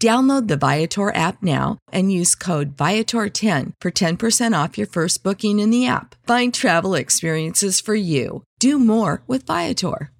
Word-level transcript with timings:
Download 0.00 0.46
the 0.46 0.56
Viator 0.56 1.12
app 1.12 1.42
now 1.42 1.78
and 1.90 2.12
use 2.12 2.36
code 2.36 2.76
Viator10 2.76 3.72
for 3.80 3.90
10% 3.90 4.64
off 4.64 4.78
your 4.78 4.86
first 4.86 5.24
booking 5.24 5.58
in 5.58 5.70
the 5.70 5.88
app. 5.88 6.14
Find 6.24 6.54
travel 6.54 6.94
experiences 6.94 7.80
for 7.80 7.96
you. 7.96 8.44
Do 8.60 8.78
more 8.78 9.22
with 9.26 9.44
Viator. 9.44 10.12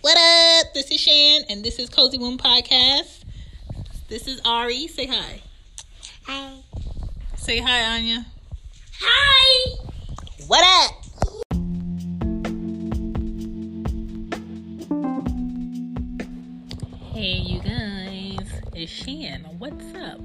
What 0.00 0.16
up? 0.16 0.72
This 0.72 0.90
is 0.90 1.00
Shan, 1.00 1.42
and 1.50 1.62
this 1.62 1.78
is 1.78 1.90
Cozy 1.90 2.16
Womb 2.16 2.38
Podcast. 2.38 3.22
This 4.08 4.26
is 4.26 4.40
Ari. 4.46 4.88
Say 4.88 5.06
hi. 5.06 5.42
Hi. 6.24 6.54
Say 7.36 7.58
hi, 7.60 7.96
Anya. 7.96 8.26
Hi. 8.98 9.76
What 10.46 10.64
up? 10.64 10.92
Hey, 17.12 17.34
you 17.36 17.60
guys. 17.60 18.48
It's 18.74 18.90
Shan. 18.90 19.44
What's 19.58 19.94
up? 19.96 20.20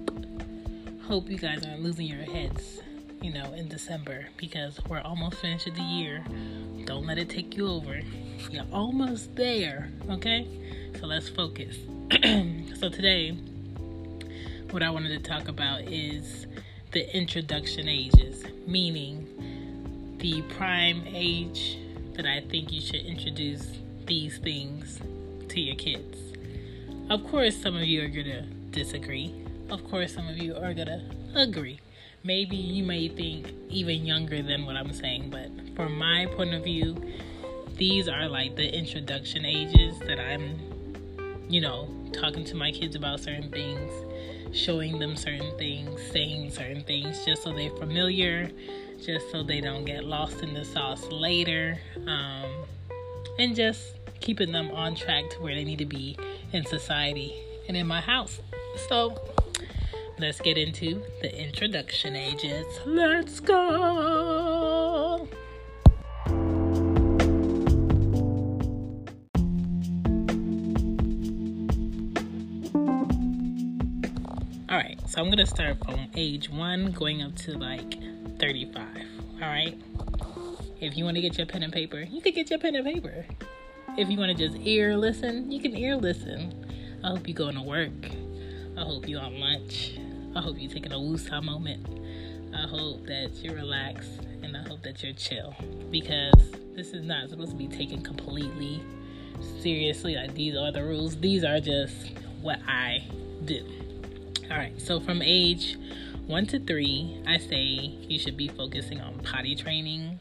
Hope 1.04 1.30
you 1.30 1.38
guys 1.38 1.66
aren't 1.66 1.84
losing 1.84 2.06
your 2.06 2.24
heads, 2.24 2.80
you 3.22 3.34
know, 3.34 3.52
in 3.54 3.68
December 3.68 4.28
because 4.38 4.80
we're 4.88 5.02
almost 5.02 5.38
finished 5.38 5.66
with 5.66 5.76
the 5.76 5.82
year. 5.82 6.24
Don't 6.86 7.06
let 7.06 7.18
it 7.18 7.30
take 7.30 7.58
you 7.58 7.68
over. 7.68 8.00
You're 8.50 8.64
almost 8.72 9.36
there, 9.36 9.92
okay? 10.10 10.48
So 10.98 11.08
let's 11.08 11.28
focus. 11.28 11.76
so 12.80 12.88
today, 12.88 13.32
what 14.70 14.82
I 14.82 14.90
wanted 14.90 15.10
to 15.22 15.30
talk 15.30 15.50
about 15.50 15.82
is 15.82 16.48
the 16.92 17.16
introduction 17.16 17.88
ages, 17.88 18.44
meaning 18.68 20.18
the 20.20 20.42
prime 20.58 21.04
age 21.08 21.78
that 22.16 22.26
I 22.26 22.42
think 22.42 22.74
you 22.74 22.82
should 22.82 23.06
introduce 23.06 23.66
these 24.06 24.38
things 24.40 25.00
to 25.48 25.62
your 25.62 25.76
kids. 25.76 26.18
Of 27.10 27.26
course, 27.28 27.56
some 27.56 27.78
of 27.78 27.84
you 27.84 28.04
are 28.04 28.10
going 28.10 28.26
to 28.26 28.42
disagree. 28.72 29.34
Of 29.70 29.90
course, 29.90 30.14
some 30.14 30.28
of 30.28 30.38
you 30.38 30.54
are 30.54 30.74
going 30.74 30.88
to 30.88 31.02
agree. 31.36 31.80
Maybe 32.24 32.58
you 32.58 32.84
may 32.84 33.08
think 33.08 33.54
even 33.70 34.06
younger 34.06 34.42
than 34.42 34.66
what 34.66 34.76
I'm 34.76 34.92
saying, 34.92 35.30
but 35.30 35.50
from 35.78 35.98
my 35.98 36.28
point 36.36 36.54
of 36.54 36.66
view, 36.66 37.02
these 37.78 38.10
are 38.10 38.28
like 38.28 38.58
the 38.58 38.68
introduction 38.78 39.46
ages 39.46 39.98
that 40.00 40.20
I'm, 40.20 40.60
you 41.50 41.62
know, 41.62 41.88
talking 42.12 42.44
to 42.46 42.56
my 42.56 42.72
kids 42.72 42.98
about 42.98 43.22
certain 43.22 43.50
things 43.50 43.92
showing 44.54 45.00
them 45.00 45.16
certain 45.16 45.58
things, 45.58 46.02
saying 46.12 46.52
certain 46.52 46.84
things, 46.84 47.26
just 47.26 47.44
so 47.44 47.54
they're 47.54 47.70
familiar, 47.72 48.50
just 49.04 49.32
so 49.32 49.44
they 49.44 49.62
don't 49.62 49.86
get 49.86 50.04
lost 50.04 50.42
in 50.42 50.54
the 50.54 50.66
sauce 50.66 51.06
later, 51.12 51.80
um, 52.08 52.50
and 53.40 53.56
just 53.56 53.96
keeping 54.20 54.52
them 54.52 54.70
on 54.72 54.96
track 54.96 55.30
to 55.32 55.42
where 55.42 55.56
they 55.56 55.64
need 55.64 55.80
to 55.80 55.86
be 55.86 56.18
in 56.54 56.66
society 56.66 57.36
and 57.68 57.76
in 57.76 57.88
my 57.88 58.02
house. 58.02 58.40
So, 58.90 59.20
let's 60.20 60.40
get 60.40 60.58
into 60.58 61.02
the 61.22 61.36
introduction 61.36 62.16
ages. 62.16 62.66
Let's 62.86 63.40
go. 63.40 64.51
So 75.12 75.22
I'm 75.22 75.30
gonna 75.30 75.46
start 75.46 75.78
from 75.84 76.08
age 76.16 76.50
one 76.50 76.94
going 76.94 77.22
up 77.22 77.36
to 77.40 77.58
like 77.58 77.96
35. 78.40 78.86
All 79.42 79.50
right, 79.50 79.78
if 80.80 80.96
you 80.96 81.04
want 81.04 81.16
to 81.16 81.22
get 81.22 81.38
your 81.38 81.46
pen 81.46 81.64
and 81.64 81.74
paper, 81.74 82.00
you 82.00 82.22
can 82.22 82.34
get 82.34 82.50
your 82.50 82.60
pen 82.60 82.76
and 82.76 82.86
paper. 82.86 83.26
If 83.98 84.10
you 84.10 84.18
want 84.18 84.38
to 84.38 84.48
just 84.48 84.58
ear 84.66 84.96
listen, 84.96 85.52
you 85.52 85.60
can 85.60 85.76
ear 85.76 85.98
listen. 85.98 86.66
I 87.04 87.10
hope 87.10 87.28
you're 87.28 87.36
going 87.36 87.56
to 87.56 87.62
work. 87.62 87.92
I 88.78 88.84
hope 88.84 89.10
you 89.10 89.18
on 89.18 89.38
lunch. 89.38 90.00
I 90.34 90.40
hope 90.40 90.56
you're 90.58 90.72
taking 90.72 90.94
a 90.94 90.98
woosah 90.98 91.44
moment. 91.44 91.86
I 92.56 92.68
hope 92.68 93.06
that 93.08 93.32
you're 93.44 93.56
relaxed 93.56 94.22
and 94.44 94.56
I 94.56 94.66
hope 94.66 94.82
that 94.84 95.04
you're 95.04 95.14
chill 95.14 95.54
because 95.90 96.54
this 96.74 96.94
is 96.94 97.04
not 97.04 97.30
supposed 97.30 97.52
to 97.52 97.58
be 97.58 97.68
taken 97.68 98.02
completely 98.02 98.82
seriously. 99.60 100.16
Like 100.16 100.36
these 100.36 100.56
are 100.56 100.72
the 100.72 100.86
rules. 100.86 101.18
These 101.18 101.44
are 101.44 101.60
just 101.60 102.14
what 102.42 102.60
I 102.66 103.04
do. 103.44 103.91
All 104.52 104.58
right, 104.58 104.82
so 104.82 105.00
from 105.00 105.22
age 105.22 105.78
one 106.28 106.46
to 106.48 106.60
three, 106.60 107.22
I 107.26 107.38
say 107.38 107.58
you 107.58 108.20
should 108.20 108.36
be 108.36 108.50
focusing 108.50 109.00
on 109.00 109.18
potty 109.20 109.56
training, 109.56 110.20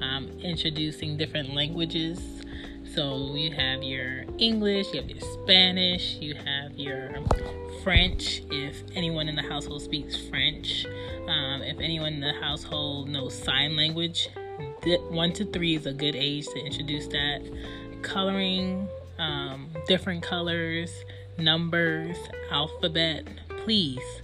um, 0.00 0.28
introducing 0.38 1.16
different 1.16 1.54
languages. 1.54 2.20
So 2.94 3.34
you 3.34 3.50
have 3.50 3.82
your 3.82 4.26
English, 4.38 4.92
you 4.92 5.00
have 5.00 5.10
your 5.10 5.20
Spanish, 5.42 6.14
you 6.20 6.36
have 6.36 6.78
your 6.78 7.14
French, 7.82 8.42
if 8.52 8.84
anyone 8.94 9.28
in 9.28 9.34
the 9.34 9.42
household 9.42 9.82
speaks 9.82 10.16
French, 10.28 10.86
um, 11.26 11.62
if 11.62 11.80
anyone 11.80 12.12
in 12.12 12.20
the 12.20 12.34
household 12.34 13.08
knows 13.08 13.36
sign 13.36 13.74
language, 13.74 14.28
one 15.10 15.32
to 15.32 15.44
three 15.46 15.74
is 15.74 15.86
a 15.86 15.92
good 15.92 16.14
age 16.14 16.46
to 16.46 16.64
introduce 16.64 17.08
that. 17.08 17.40
Coloring, 18.02 18.88
um, 19.18 19.68
different 19.88 20.22
colors, 20.22 20.92
numbers, 21.38 22.16
alphabet, 22.52 23.26
please. 23.64 24.22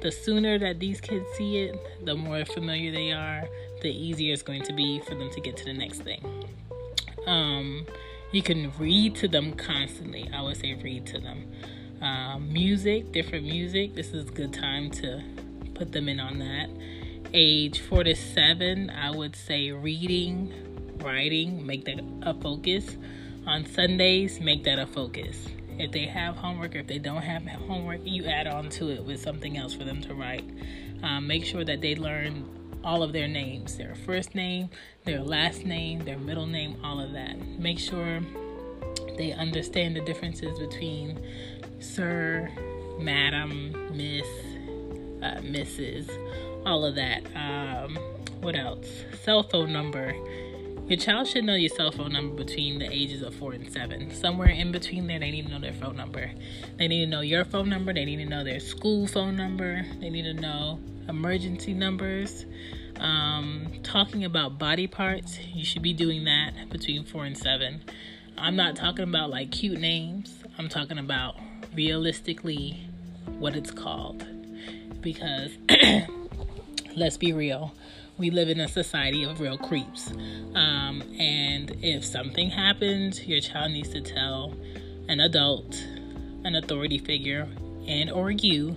The 0.00 0.10
sooner 0.10 0.58
that 0.58 0.80
these 0.80 1.00
kids 1.00 1.26
see 1.36 1.58
it, 1.58 1.76
the 2.04 2.14
more 2.14 2.44
familiar 2.44 2.90
they 2.92 3.12
are, 3.12 3.44
the 3.82 3.90
easier 3.90 4.32
it's 4.32 4.42
going 4.42 4.62
to 4.62 4.72
be 4.72 5.00
for 5.00 5.14
them 5.14 5.30
to 5.30 5.40
get 5.40 5.56
to 5.58 5.64
the 5.64 5.72
next 5.72 6.00
thing. 6.00 6.22
Um, 7.26 7.86
you 8.32 8.42
can 8.42 8.72
read 8.78 9.16
to 9.16 9.28
them 9.28 9.52
constantly. 9.54 10.30
I 10.32 10.42
would 10.42 10.56
say 10.56 10.74
read 10.74 11.06
to 11.06 11.20
them. 11.20 11.52
Um, 12.00 12.52
music, 12.52 13.12
different 13.12 13.44
music. 13.44 13.94
This 13.94 14.12
is 14.12 14.28
a 14.28 14.32
good 14.32 14.52
time 14.52 14.90
to 14.92 15.22
put 15.74 15.92
them 15.92 16.08
in 16.08 16.20
on 16.20 16.38
that. 16.38 16.70
Age 17.34 17.80
four 17.80 18.04
to 18.04 18.14
seven, 18.14 18.90
I 18.90 19.10
would 19.10 19.36
say 19.36 19.70
reading, 19.70 20.98
writing, 21.04 21.66
make 21.66 21.84
that 21.84 22.00
a 22.22 22.34
focus. 22.34 22.96
On 23.46 23.66
Sundays, 23.66 24.40
make 24.40 24.64
that 24.64 24.78
a 24.78 24.86
focus. 24.86 25.48
If 25.78 25.92
they 25.92 26.06
have 26.06 26.36
homework 26.36 26.74
or 26.74 26.78
if 26.78 26.86
they 26.86 26.98
don't 26.98 27.22
have 27.22 27.44
homework, 27.44 28.00
you 28.04 28.26
add 28.26 28.46
on 28.46 28.68
to 28.70 28.90
it 28.90 29.04
with 29.04 29.20
something 29.20 29.56
else 29.56 29.74
for 29.74 29.84
them 29.84 30.00
to 30.02 30.14
write. 30.14 30.44
Um, 31.02 31.26
make 31.26 31.44
sure 31.44 31.64
that 31.64 31.80
they 31.80 31.94
learn 31.94 32.44
all 32.84 33.02
of 33.02 33.12
their 33.12 33.28
names 33.28 33.76
their 33.76 33.94
first 33.94 34.34
name, 34.34 34.70
their 35.04 35.20
last 35.20 35.64
name, 35.64 36.04
their 36.04 36.18
middle 36.18 36.46
name, 36.46 36.80
all 36.84 37.00
of 37.00 37.12
that. 37.12 37.38
Make 37.58 37.78
sure 37.78 38.20
they 39.16 39.32
understand 39.32 39.96
the 39.96 40.00
differences 40.00 40.58
between 40.58 41.20
sir, 41.80 42.50
madam, 42.98 43.72
miss, 43.96 44.26
uh, 45.22 45.40
Mrs., 45.42 46.08
all 46.66 46.84
of 46.84 46.94
that. 46.96 47.22
Um, 47.34 47.96
what 48.40 48.56
else? 48.56 48.86
Cell 49.22 49.42
phone 49.42 49.72
number. 49.72 50.14
Your 50.88 50.98
child 50.98 51.28
should 51.28 51.44
know 51.44 51.54
your 51.54 51.68
cell 51.68 51.92
phone 51.92 52.14
number 52.14 52.34
between 52.34 52.78
the 52.78 52.90
ages 52.90 53.20
of 53.20 53.34
four 53.34 53.52
and 53.52 53.70
seven. 53.70 54.10
Somewhere 54.14 54.48
in 54.48 54.72
between 54.72 55.06
there, 55.06 55.18
they 55.18 55.30
need 55.30 55.44
to 55.44 55.52
know 55.52 55.60
their 55.60 55.74
phone 55.74 55.96
number. 55.96 56.30
They 56.78 56.88
need 56.88 57.04
to 57.04 57.10
know 57.10 57.20
your 57.20 57.44
phone 57.44 57.68
number. 57.68 57.92
They 57.92 58.06
need 58.06 58.16
to 58.16 58.24
know 58.24 58.42
their 58.42 58.58
school 58.58 59.06
phone 59.06 59.36
number. 59.36 59.84
They 60.00 60.08
need 60.08 60.22
to 60.22 60.32
know 60.32 60.80
emergency 61.06 61.74
numbers. 61.74 62.46
Um, 62.98 63.68
talking 63.82 64.24
about 64.24 64.58
body 64.58 64.86
parts, 64.86 65.38
you 65.52 65.62
should 65.62 65.82
be 65.82 65.92
doing 65.92 66.24
that 66.24 66.70
between 66.70 67.04
four 67.04 67.26
and 67.26 67.36
seven. 67.36 67.82
I'm 68.38 68.56
not 68.56 68.74
talking 68.74 69.04
about 69.04 69.28
like 69.28 69.50
cute 69.50 69.78
names. 69.78 70.42
I'm 70.56 70.70
talking 70.70 70.98
about 70.98 71.36
realistically 71.74 72.88
what 73.26 73.54
it's 73.56 73.70
called. 73.70 74.26
Because 75.02 75.50
let's 76.96 77.18
be 77.18 77.34
real, 77.34 77.74
we 78.18 78.30
live 78.30 78.48
in 78.48 78.60
a 78.60 78.68
society 78.68 79.22
of 79.22 79.40
real 79.40 79.56
creeps. 79.56 80.10
Um, 80.54 81.02
and 81.18 81.76
if 81.82 82.04
something 82.04 82.50
happens, 82.50 83.24
your 83.24 83.40
child 83.40 83.72
needs 83.72 83.90
to 83.90 84.00
tell 84.00 84.54
an 85.08 85.20
adult, 85.20 85.74
an 86.44 86.56
authority 86.56 86.98
figure, 86.98 87.48
and 87.86 88.10
or 88.10 88.30
you 88.30 88.76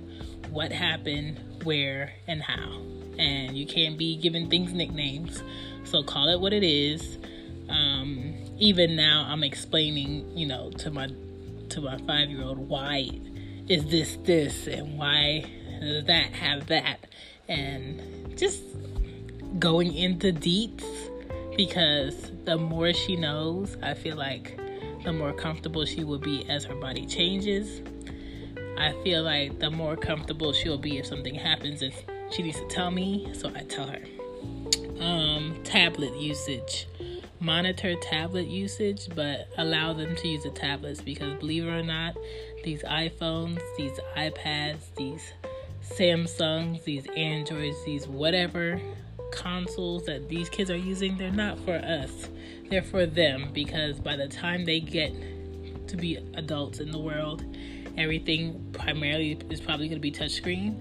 what 0.51 0.71
happened, 0.71 1.39
where, 1.63 2.13
and 2.27 2.41
how. 2.41 2.81
And 3.17 3.57
you 3.57 3.65
can't 3.65 3.97
be 3.97 4.15
giving 4.15 4.49
things 4.49 4.73
nicknames. 4.73 5.43
So 5.83 6.03
call 6.03 6.29
it 6.29 6.39
what 6.39 6.53
it 6.53 6.63
is. 6.63 7.17
Um, 7.67 8.35
even 8.59 8.95
now, 8.95 9.25
I'm 9.27 9.43
explaining, 9.43 10.37
you 10.37 10.45
know, 10.45 10.71
to 10.71 10.91
my 10.91 11.09
to 11.69 11.81
my 11.81 11.97
five 11.99 12.29
year 12.29 12.43
old 12.43 12.57
why 12.57 13.09
is 13.69 13.85
this 13.85 14.17
this 14.25 14.67
and 14.67 14.97
why 14.97 15.45
does 15.79 16.03
that 16.05 16.33
have 16.33 16.67
that, 16.67 17.07
and 17.47 18.37
just 18.37 18.61
going 19.59 19.93
into 19.93 20.31
deets 20.31 20.83
because 21.55 22.31
the 22.45 22.57
more 22.57 22.93
she 22.93 23.15
knows, 23.15 23.77
I 23.83 23.93
feel 23.93 24.15
like 24.15 24.57
the 25.03 25.13
more 25.13 25.33
comfortable 25.33 25.85
she 25.85 26.03
will 26.03 26.19
be 26.19 26.47
as 26.49 26.63
her 26.65 26.75
body 26.75 27.05
changes 27.05 27.81
I 28.81 28.93
feel 29.03 29.21
like 29.21 29.59
the 29.59 29.69
more 29.69 29.95
comfortable 29.95 30.53
she'll 30.53 30.79
be 30.79 30.97
if 30.97 31.05
something 31.05 31.35
happens, 31.35 31.83
if 31.83 32.03
she 32.31 32.41
needs 32.41 32.59
to 32.59 32.67
tell 32.67 32.89
me, 32.89 33.29
so 33.33 33.51
I 33.55 33.61
tell 33.61 33.85
her. 33.85 34.01
Um, 34.99 35.59
tablet 35.63 36.15
usage. 36.15 36.87
Monitor 37.39 37.93
tablet 38.01 38.47
usage, 38.47 39.07
but 39.13 39.49
allow 39.57 39.93
them 39.93 40.15
to 40.15 40.27
use 40.27 40.43
the 40.43 40.49
tablets 40.49 40.99
because 40.99 41.37
believe 41.39 41.65
it 41.65 41.69
or 41.69 41.83
not, 41.83 42.15
these 42.63 42.81
iPhones, 42.81 43.59
these 43.77 43.99
iPads, 44.17 44.79
these 44.97 45.31
Samsungs, 45.83 46.83
these 46.83 47.05
Androids, 47.15 47.77
these 47.85 48.07
whatever 48.07 48.81
consoles 49.31 50.05
that 50.05 50.29
these 50.29 50.49
kids 50.49 50.69
are 50.69 50.77
using, 50.77 51.17
they're 51.17 51.31
not 51.31 51.59
for 51.59 51.75
us. 51.75 52.29
They're 52.69 52.83
for 52.83 53.05
them 53.05 53.49
because 53.53 53.99
by 53.99 54.15
the 54.15 54.27
time 54.27 54.65
they 54.65 54.79
get 54.79 55.13
to 55.87 55.97
be 55.97 56.17
adults 56.35 56.79
in 56.79 56.91
the 56.91 56.99
world, 56.99 57.43
everything 57.97 58.73
primarily 58.73 59.37
is 59.49 59.59
probably 59.59 59.87
going 59.87 59.97
to 59.97 60.01
be 60.01 60.11
touchscreen 60.11 60.77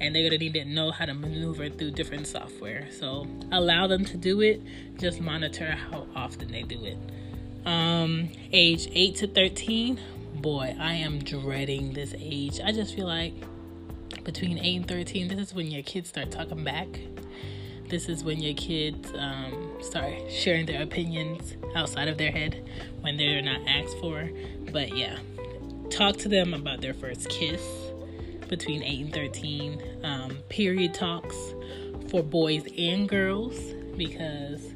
and 0.00 0.14
they're 0.14 0.22
going 0.22 0.38
to 0.38 0.38
need 0.38 0.54
to 0.54 0.64
know 0.64 0.90
how 0.90 1.04
to 1.04 1.14
maneuver 1.14 1.68
through 1.68 1.92
different 1.92 2.26
software. 2.26 2.88
So 2.90 3.26
allow 3.52 3.86
them 3.86 4.04
to 4.06 4.16
do 4.16 4.40
it 4.40 4.60
just 4.98 5.20
monitor 5.20 5.70
how 5.70 6.06
often 6.16 6.50
they 6.50 6.62
do 6.62 6.84
it. 6.84 6.98
Um, 7.66 8.30
age 8.52 8.88
8 8.92 9.16
to 9.16 9.26
13 9.26 10.00
boy 10.36 10.74
i 10.78 10.94
am 10.94 11.18
dreading 11.18 11.92
this 11.92 12.14
age. 12.18 12.60
I 12.64 12.72
just 12.72 12.94
feel 12.94 13.06
like 13.06 13.34
between 14.24 14.58
8 14.58 14.76
and 14.76 14.88
13 14.88 15.28
this 15.28 15.38
is 15.38 15.54
when 15.54 15.70
your 15.70 15.82
kids 15.82 16.08
start 16.08 16.30
talking 16.30 16.64
back 16.64 16.88
this 17.90 18.08
is 18.08 18.24
when 18.24 18.40
your 18.40 18.54
kids 18.54 19.12
um, 19.18 19.72
start 19.80 20.14
sharing 20.30 20.66
their 20.66 20.82
opinions 20.82 21.56
outside 21.74 22.08
of 22.08 22.16
their 22.18 22.30
head 22.30 22.64
when 23.00 23.16
they're 23.16 23.42
not 23.42 23.60
asked 23.66 23.98
for. 23.98 24.30
But 24.72 24.96
yeah 24.96 25.18
talk 25.90 26.16
to 26.16 26.28
them 26.28 26.54
about 26.54 26.80
their 26.80 26.94
first 26.94 27.28
kiss 27.28 27.62
between 28.48 28.82
8 28.82 29.00
and 29.04 29.14
13, 29.14 29.82
um, 30.04 30.30
period 30.48 30.94
talks 30.94 31.36
for 32.08 32.22
boys 32.22 32.64
and 32.78 33.08
girls 33.08 33.58
because 33.96 34.72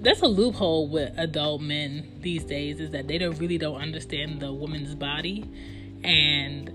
that's 0.00 0.20
a 0.20 0.26
loophole 0.26 0.88
with 0.88 1.12
adult 1.16 1.62
men 1.62 2.18
these 2.20 2.44
days 2.44 2.78
is 2.78 2.90
that 2.90 3.08
they 3.08 3.16
don't 3.16 3.38
really 3.38 3.58
don't 3.58 3.80
understand 3.80 4.40
the 4.40 4.52
woman's 4.52 4.94
body 4.94 5.44
and 6.04 6.70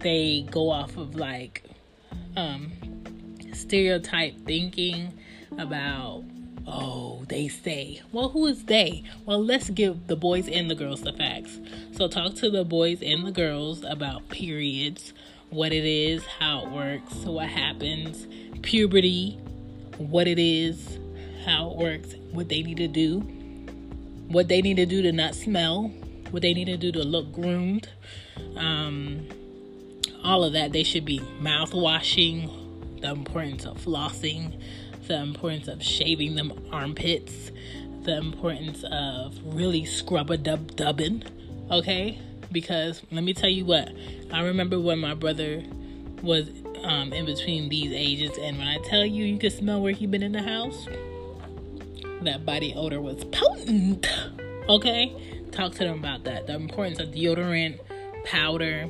they 0.00 0.46
go 0.50 0.70
off 0.70 0.96
of 0.96 1.14
like 1.14 1.64
um, 2.36 2.70
stereotype 3.58 4.44
thinking 4.46 5.12
about 5.58 6.24
Oh, 6.70 7.24
they 7.28 7.48
say. 7.48 8.02
Well, 8.12 8.28
who 8.28 8.44
is 8.44 8.66
they? 8.66 9.02
Well, 9.24 9.42
let's 9.42 9.70
give 9.70 10.06
the 10.06 10.16
boys 10.16 10.48
and 10.48 10.70
the 10.70 10.74
girls 10.74 11.00
the 11.00 11.14
facts. 11.14 11.58
So, 11.92 12.08
talk 12.08 12.34
to 12.36 12.50
the 12.50 12.62
boys 12.62 13.00
and 13.00 13.26
the 13.26 13.32
girls 13.32 13.82
about 13.84 14.28
periods, 14.28 15.14
what 15.48 15.72
it 15.72 15.86
is, 15.86 16.26
how 16.26 16.66
it 16.66 16.68
works, 16.68 17.14
what 17.24 17.48
happens, 17.48 18.26
puberty, 18.60 19.38
what 19.96 20.28
it 20.28 20.38
is, 20.38 20.98
how 21.46 21.70
it 21.70 21.78
works, 21.78 22.14
what 22.32 22.50
they 22.50 22.62
need 22.62 22.76
to 22.76 22.88
do, 22.88 23.20
what 24.28 24.48
they 24.48 24.60
need 24.60 24.76
to 24.76 24.84
do 24.84 25.00
to 25.00 25.10
not 25.10 25.34
smell, 25.34 25.84
what 26.32 26.42
they 26.42 26.52
need 26.52 26.66
to 26.66 26.76
do 26.76 26.92
to 26.92 27.02
look 27.02 27.32
groomed. 27.32 27.88
Um, 28.56 29.26
all 30.22 30.44
of 30.44 30.52
that. 30.52 30.72
They 30.72 30.82
should 30.82 31.04
be 31.04 31.20
mouth 31.40 31.72
washing, 31.72 32.50
the 33.00 33.10
importance 33.10 33.64
of 33.64 33.78
flossing 33.78 34.60
the 35.08 35.20
importance 35.20 35.66
of 35.68 35.82
shaving 35.82 36.36
them 36.36 36.52
armpits, 36.70 37.50
the 38.02 38.16
importance 38.16 38.84
of 38.90 39.36
really 39.44 39.84
scrub 39.84 40.30
a 40.30 40.36
dub 40.36 40.76
dubbing, 40.76 41.24
okay? 41.70 42.18
Because 42.52 43.02
let 43.10 43.24
me 43.24 43.34
tell 43.34 43.50
you 43.50 43.64
what, 43.64 43.90
I 44.32 44.42
remember 44.42 44.78
when 44.78 44.98
my 45.00 45.14
brother 45.14 45.64
was 46.22 46.50
um, 46.84 47.12
in 47.12 47.26
between 47.26 47.68
these 47.68 47.92
ages, 47.92 48.38
and 48.38 48.58
when 48.58 48.68
I 48.68 48.78
tell 48.84 49.04
you, 49.04 49.24
you 49.24 49.38
could 49.38 49.52
smell 49.52 49.82
where 49.82 49.92
he 49.92 50.06
been 50.06 50.22
in 50.22 50.32
the 50.32 50.42
house, 50.42 50.86
that 52.22 52.44
body 52.44 52.74
odor 52.76 53.00
was 53.00 53.24
potent, 53.24 54.06
okay? 54.68 55.46
Talk 55.50 55.72
to 55.72 55.78
them 55.78 55.98
about 55.98 56.24
that. 56.24 56.46
The 56.46 56.54
importance 56.54 57.00
of 57.00 57.08
deodorant, 57.08 57.78
powder, 58.24 58.88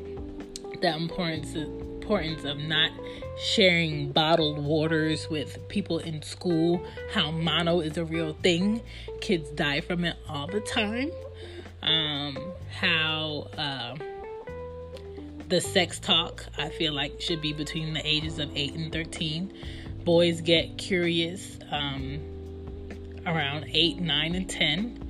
the 0.81 0.95
importance 0.95 1.55
of, 1.55 1.69
importance 2.09 2.45
of 2.45 2.59
not 2.59 2.91
sharing 3.39 4.13
bottled 4.13 4.59
waters 4.59 5.29
with 5.31 5.69
people 5.69 5.99
in 5.99 6.23
school, 6.23 6.85
how 7.13 7.31
mono 7.31 7.81
is 7.81 7.97
a 7.97 8.05
real 8.05 8.35
thing. 8.43 8.83
Kids 9.21 9.51
die 9.51 9.81
from 9.81 10.05
it 10.05 10.17
all 10.29 10.47
the 10.47 10.61
time. 10.61 11.11
Um, 11.83 12.37
how 12.71 13.49
uh, 13.57 13.97
the 15.49 15.61
sex 15.61 15.99
talk, 15.99 16.47
I 16.59 16.69
feel 16.71 16.93
like, 16.93 17.21
should 17.21 17.41
be 17.41 17.53
between 17.53 17.95
the 17.95 18.07
ages 18.07 18.39
of 18.39 18.51
8 18.55 18.75
and 18.75 18.93
13. 18.93 19.53
Boys 20.05 20.41
get 20.41 20.77
curious 20.77 21.59
um, 21.71 22.21
around 23.27 23.67
8, 23.69 24.01
9, 24.01 24.35
and 24.35 24.51
10 24.51 25.05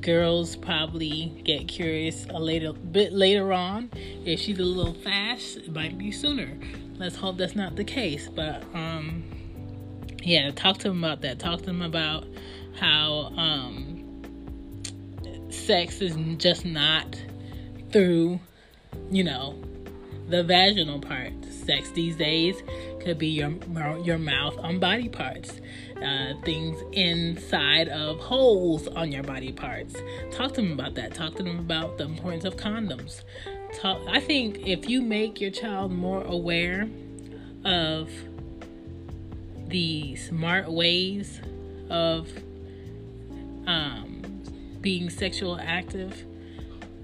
girls 0.00 0.54
probably 0.56 1.32
get 1.44 1.66
curious 1.66 2.26
a 2.28 2.38
little 2.38 2.74
bit 2.74 3.12
later 3.12 3.54
on. 3.54 3.90
If 4.26 4.38
she's 4.40 4.58
a 4.58 4.62
little 4.62 4.92
fast, 4.92 5.56
it 5.56 5.72
might 5.72 5.96
be 5.96 6.12
sooner. 6.12 6.58
Let's 6.96 7.16
hope 7.16 7.36
that's 7.36 7.56
not 7.56 7.76
the 7.76 7.84
case. 7.84 8.28
But 8.28 8.62
um, 8.74 9.24
yeah, 10.22 10.50
talk 10.50 10.78
to 10.78 10.88
them 10.88 11.02
about 11.02 11.20
that. 11.22 11.38
Talk 11.38 11.60
to 11.60 11.66
them 11.66 11.82
about 11.82 12.26
how 12.78 13.32
um, 13.36 14.22
sex 15.50 16.00
is 16.00 16.16
just 16.38 16.64
not 16.64 17.20
through, 17.90 18.40
you 19.10 19.24
know, 19.24 19.56
the 20.28 20.42
vaginal 20.42 21.00
part. 21.00 21.32
Sex 21.50 21.90
these 21.90 22.16
days 22.16 22.56
could 23.00 23.18
be 23.18 23.28
your 23.28 23.52
your 23.98 24.18
mouth 24.18 24.56
on 24.58 24.78
body 24.78 25.08
parts, 25.08 25.60
uh, 26.02 26.34
things 26.44 26.82
inside 26.92 27.88
of 27.88 28.18
holes 28.18 28.86
on 28.88 29.12
your 29.12 29.22
body 29.22 29.52
parts. 29.52 29.94
Talk 30.30 30.54
to 30.54 30.62
them 30.62 30.72
about 30.72 30.94
that. 30.94 31.14
Talk 31.14 31.34
to 31.36 31.42
them 31.42 31.58
about 31.58 31.98
the 31.98 32.04
importance 32.04 32.44
of 32.44 32.56
condoms 32.56 33.22
talk 33.74 34.00
I 34.08 34.20
think 34.20 34.66
if 34.66 34.88
you 34.88 35.02
make 35.02 35.40
your 35.40 35.50
child 35.50 35.92
more 35.92 36.22
aware 36.22 36.88
of 37.64 38.10
the 39.68 40.16
smart 40.16 40.70
ways 40.70 41.40
of 41.90 42.28
um, 43.66 44.22
being 44.80 45.10
sexual 45.10 45.58
active, 45.60 46.24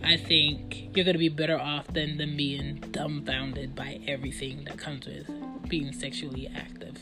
I 0.03 0.17
think 0.17 0.91
you're 0.95 1.05
to 1.05 1.19
be 1.19 1.29
better 1.29 1.59
off 1.59 1.87
than 1.89 2.17
them 2.17 2.37
being 2.37 2.77
dumbfounded 2.91 3.75
by 3.75 4.01
everything 4.07 4.65
that 4.65 4.79
comes 4.79 5.07
with 5.07 5.29
being 5.69 5.93
sexually 5.93 6.49
active. 6.55 6.97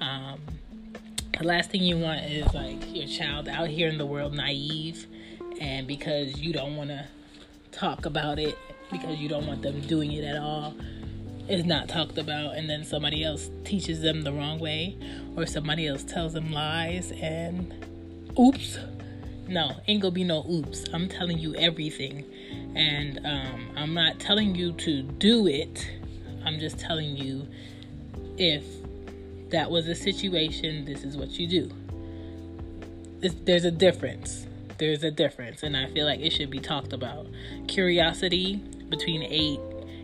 Um, 0.00 0.40
the 1.38 1.44
last 1.44 1.70
thing 1.70 1.82
you 1.82 1.98
want 1.98 2.24
is 2.24 2.52
like 2.54 2.94
your 2.94 3.06
child 3.06 3.48
out 3.48 3.68
here 3.68 3.88
in 3.88 3.98
the 3.98 4.06
world 4.06 4.34
naive, 4.34 5.06
and 5.60 5.86
because 5.86 6.38
you 6.38 6.52
don't 6.52 6.76
want 6.76 6.90
to 6.90 7.06
talk 7.72 8.04
about 8.04 8.38
it, 8.38 8.58
because 8.90 9.18
you 9.18 9.28
don't 9.28 9.46
want 9.46 9.62
them 9.62 9.80
doing 9.82 10.12
it 10.12 10.24
at 10.24 10.38
all, 10.38 10.74
is 11.48 11.64
not 11.64 11.88
talked 11.88 12.18
about, 12.18 12.56
and 12.56 12.68
then 12.70 12.84
somebody 12.84 13.24
else 13.24 13.50
teaches 13.64 14.00
them 14.00 14.22
the 14.22 14.32
wrong 14.32 14.58
way, 14.58 14.96
or 15.36 15.46
somebody 15.46 15.86
else 15.86 16.04
tells 16.04 16.32
them 16.32 16.52
lies, 16.52 17.12
and 17.20 17.74
oops. 18.38 18.78
No, 19.48 19.72
ain't 19.88 20.00
gonna 20.00 20.12
be 20.12 20.22
no 20.22 20.46
oops. 20.48 20.84
I'm 20.92 21.08
telling 21.08 21.38
you 21.38 21.56
everything. 21.56 22.24
And 22.76 23.18
um, 23.26 23.70
I'm 23.76 23.94
not 23.94 24.20
telling 24.20 24.54
you 24.54 24.72
to 24.74 25.02
do 25.02 25.48
it. 25.48 25.90
I'm 26.44 26.60
just 26.60 26.78
telling 26.78 27.16
you 27.16 27.48
if 28.38 28.64
that 29.50 29.68
was 29.68 29.88
a 29.88 29.94
situation, 29.96 30.84
this 30.84 31.02
is 31.02 31.16
what 31.16 31.30
you 31.30 31.48
do. 31.48 31.70
It's, 33.22 33.34
there's 33.44 33.64
a 33.64 33.72
difference. 33.72 34.46
There's 34.78 35.02
a 35.02 35.10
difference. 35.10 35.64
And 35.64 35.76
I 35.76 35.86
feel 35.86 36.06
like 36.06 36.20
it 36.20 36.32
should 36.32 36.50
be 36.50 36.60
talked 36.60 36.92
about. 36.92 37.26
Curiosity 37.66 38.62
between 38.90 39.22
eight 39.22 39.60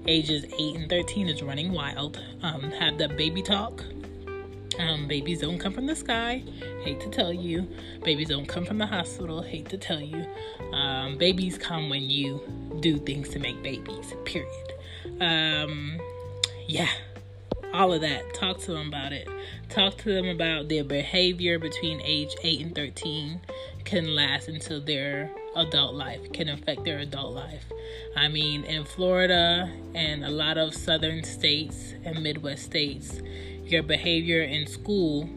ages 0.09 0.45
8 0.45 0.76
and 0.76 0.88
13 0.88 1.28
is 1.28 1.43
running 1.43 1.73
wild. 1.73 2.23
Um, 2.43 2.71
have 2.71 2.97
the 2.97 3.09
baby 3.09 3.43
talk 3.43 3.83
um, 4.78 5.07
babies 5.07 5.40
don't 5.40 5.59
come 5.59 5.73
from 5.73 5.87
the 5.87 5.97
sky. 5.97 6.43
Hate 6.83 7.00
to 7.00 7.09
tell 7.09 7.33
you. 7.33 7.69
Babies 8.05 8.28
don't 8.28 8.47
come 8.47 8.64
from 8.64 8.78
the 8.78 8.87
hospital. 8.87 9.43
Hate 9.43 9.69
to 9.71 9.78
tell 9.78 10.00
you. 10.00 10.26
Um, 10.73 11.16
babies 11.16 11.57
come 11.59 11.88
when 11.88 12.02
you 12.02 12.40
do 12.81 12.99
things 12.99 13.28
to 13.31 13.38
make 13.38 13.62
babies, 13.62 14.12
period. 14.25 14.73
Um, 15.21 15.99
yeah, 16.66 16.90
all 17.73 17.93
of 17.93 18.02
that. 18.02 18.35
Talk 18.35 18.59
to 18.61 18.73
them 18.73 18.88
about 18.88 19.12
it. 19.12 19.28
Talk 19.69 19.97
to 19.99 20.12
them 20.12 20.26
about 20.26 20.69
their 20.69 20.85
behavior 20.85 21.59
between 21.59 22.00
age 22.02 22.37
8 22.43 22.61
and 22.61 22.75
13 22.75 23.40
can 23.85 24.14
last 24.14 24.49
until 24.49 24.81
their 24.81 25.31
adult 25.57 25.95
life, 25.95 26.33
can 26.33 26.49
affect 26.49 26.85
their 26.85 26.99
adult 26.99 27.35
life. 27.35 27.65
I 28.17 28.29
mean, 28.29 28.65
in 28.65 28.85
Florida 28.85 29.71
and 29.95 30.25
a 30.25 30.31
lot 30.31 30.59
of 30.59 30.75
southern 30.75 31.25
states 31.25 31.95
and 32.05 32.23
Midwest 32.23 32.65
states, 32.65 33.21
your 33.65 33.83
behavior 33.83 34.43
in 34.43 34.67
school, 34.67 35.29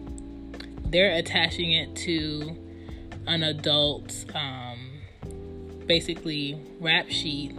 they're 0.85 1.15
attaching 1.15 1.71
it 1.71 1.95
to 1.97 2.55
an 3.27 3.43
adult's 3.43 4.25
um, 4.33 4.79
basically 5.85 6.59
rap 6.79 7.09
sheet 7.09 7.53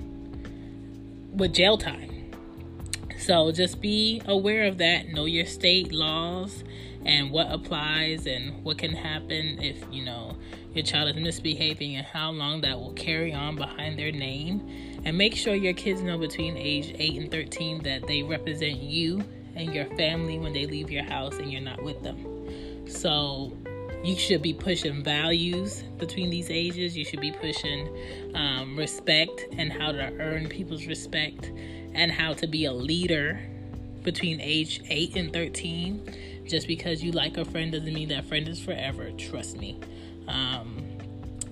with 1.33 1.55
jail 1.55 1.79
time. 1.79 2.33
So 3.19 3.53
just 3.53 3.81
be 3.81 4.23
aware 4.27 4.65
of 4.65 4.79
that. 4.79 5.09
Know 5.09 5.27
your 5.27 5.47
state 5.47 5.93
laws 5.93 6.65
and 7.05 7.31
what 7.31 7.51
applies 7.51 8.27
and 8.27 8.65
what 8.65 8.79
can 8.79 8.93
happen 8.93 9.61
if 9.63 9.85
you 9.93 10.05
know 10.05 10.37
your 10.75 10.85
child 10.85 11.09
is 11.09 11.23
misbehaving 11.23 11.97
and 11.97 12.07
how 12.07 12.31
long 12.31 12.61
that 12.61 12.79
will 12.79 12.93
carry 12.93 13.33
on 13.33 13.57
behind 13.57 13.99
their 13.99 14.13
name. 14.13 15.01
And 15.05 15.17
make 15.19 15.35
sure 15.35 15.55
your 15.55 15.73
kids 15.73 16.03
know 16.03 16.19
between 16.19 16.57
age 16.57 16.95
8 16.99 17.21
and 17.21 17.31
13 17.31 17.83
that 17.83 18.07
they 18.07 18.23
represent 18.23 18.79
you 18.79 19.23
and 19.57 19.75
your 19.75 19.87
family 19.97 20.39
when 20.39 20.53
they 20.53 20.67
leave 20.67 20.91
your 20.91 21.05
house 21.05 21.39
and 21.39 21.51
you're 21.51 21.61
not 21.61 21.83
with 21.83 22.03
them. 22.03 22.89
So 22.89 23.53
you 24.05 24.17
should 24.17 24.43
be 24.43 24.55
pushing 24.55 25.03
values 25.03 25.83
between 25.99 26.31
these 26.31 26.51
ages. 26.51 26.97
You 26.97 27.05
should 27.05 27.21
be 27.21 27.33
pushing 27.33 28.33
um, 28.35 28.77
respect 28.77 29.47
and 29.53 29.73
how 29.73 29.93
to 29.93 30.13
earn 30.21 30.49
people's 30.49 30.87
respect 30.87 31.51
and 31.95 32.11
how 32.11 32.33
to 32.35 32.47
be 32.47 32.65
a 32.65 32.73
leader 32.73 33.41
between 34.03 34.41
age 34.41 34.81
8 34.89 35.17
and 35.17 35.33
13. 35.33 36.45
Just 36.47 36.67
because 36.67 37.03
you 37.03 37.13
like 37.13 37.37
a 37.37 37.45
friend 37.45 37.73
doesn't 37.73 37.93
mean 37.93 38.09
that 38.09 38.25
friend 38.25 38.49
is 38.49 38.61
forever. 38.61 39.11
Trust 39.13 39.59
me. 39.59 39.79
Um, 40.31 40.87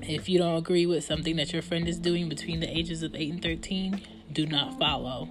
if 0.03 0.29
you 0.29 0.39
don't 0.39 0.57
agree 0.57 0.87
with 0.87 1.05
something 1.05 1.37
that 1.37 1.53
your 1.53 1.63
friend 1.63 1.87
is 1.87 1.99
doing 1.99 2.29
between 2.29 2.61
the 2.61 2.69
ages 2.69 3.03
of 3.03 3.15
8 3.15 3.33
and 3.33 3.43
13, 3.43 4.01
do 4.33 4.47
not 4.47 4.79
follow 4.79 5.29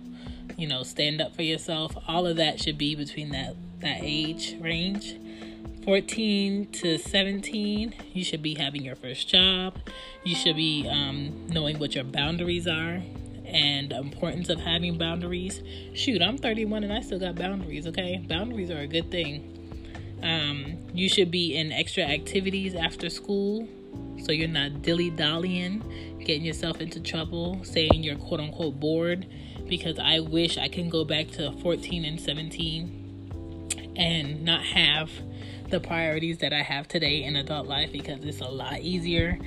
you 0.57 0.67
know, 0.67 0.83
stand 0.83 1.21
up 1.21 1.35
for 1.35 1.43
yourself. 1.43 1.95
All 2.07 2.25
of 2.25 2.35
that 2.37 2.59
should 2.59 2.77
be 2.77 2.95
between 2.95 3.29
that 3.29 3.55
that 3.79 3.99
age 4.01 4.57
range. 4.59 5.15
14 5.85 6.71
to 6.71 6.97
17, 6.97 7.93
you 8.11 8.23
should 8.23 8.43
be 8.43 8.55
having 8.55 8.83
your 8.83 8.95
first 8.95 9.29
job. 9.29 9.77
You 10.25 10.35
should 10.35 10.57
be 10.57 10.85
um, 10.89 11.47
knowing 11.47 11.79
what 11.79 11.95
your 11.95 12.03
boundaries 12.03 12.67
are 12.67 13.01
and 13.45 13.91
the 13.91 13.99
importance 13.99 14.49
of 14.49 14.59
having 14.59 14.97
boundaries. 14.97 15.61
Shoot, 15.93 16.21
I'm 16.21 16.37
31 16.37 16.83
and 16.83 16.91
I 16.91 16.99
still 16.99 17.19
got 17.19 17.35
boundaries, 17.35 17.87
okay? 17.87 18.17
Boundaries 18.27 18.69
are 18.69 18.79
a 18.79 18.87
good 18.87 19.09
thing. 19.09 19.56
Um, 20.23 20.77
you 20.93 21.09
should 21.09 21.31
be 21.31 21.55
in 21.55 21.71
extra 21.71 22.03
activities 22.03 22.75
after 22.75 23.09
school 23.09 23.67
so 24.23 24.31
you're 24.31 24.47
not 24.47 24.81
dilly 24.81 25.09
dallying, 25.09 25.83
getting 26.19 26.43
yourself 26.43 26.81
into 26.81 26.99
trouble, 26.99 27.63
saying 27.63 28.03
you're 28.03 28.17
quote 28.17 28.39
unquote 28.39 28.79
bored 28.79 29.27
because 29.67 29.99
I 29.99 30.19
wish 30.19 30.57
I 30.57 30.67
can 30.67 30.89
go 30.89 31.05
back 31.05 31.29
to 31.31 31.51
14 31.51 32.05
and 32.05 32.19
17 32.19 33.93
and 33.95 34.43
not 34.43 34.63
have 34.63 35.11
the 35.69 35.79
priorities 35.79 36.37
that 36.39 36.53
I 36.53 36.61
have 36.61 36.87
today 36.87 37.23
in 37.23 37.35
adult 37.35 37.67
life 37.67 37.91
because 37.91 38.23
it's 38.23 38.39
a 38.39 38.47
lot 38.47 38.79
easier 38.79 39.37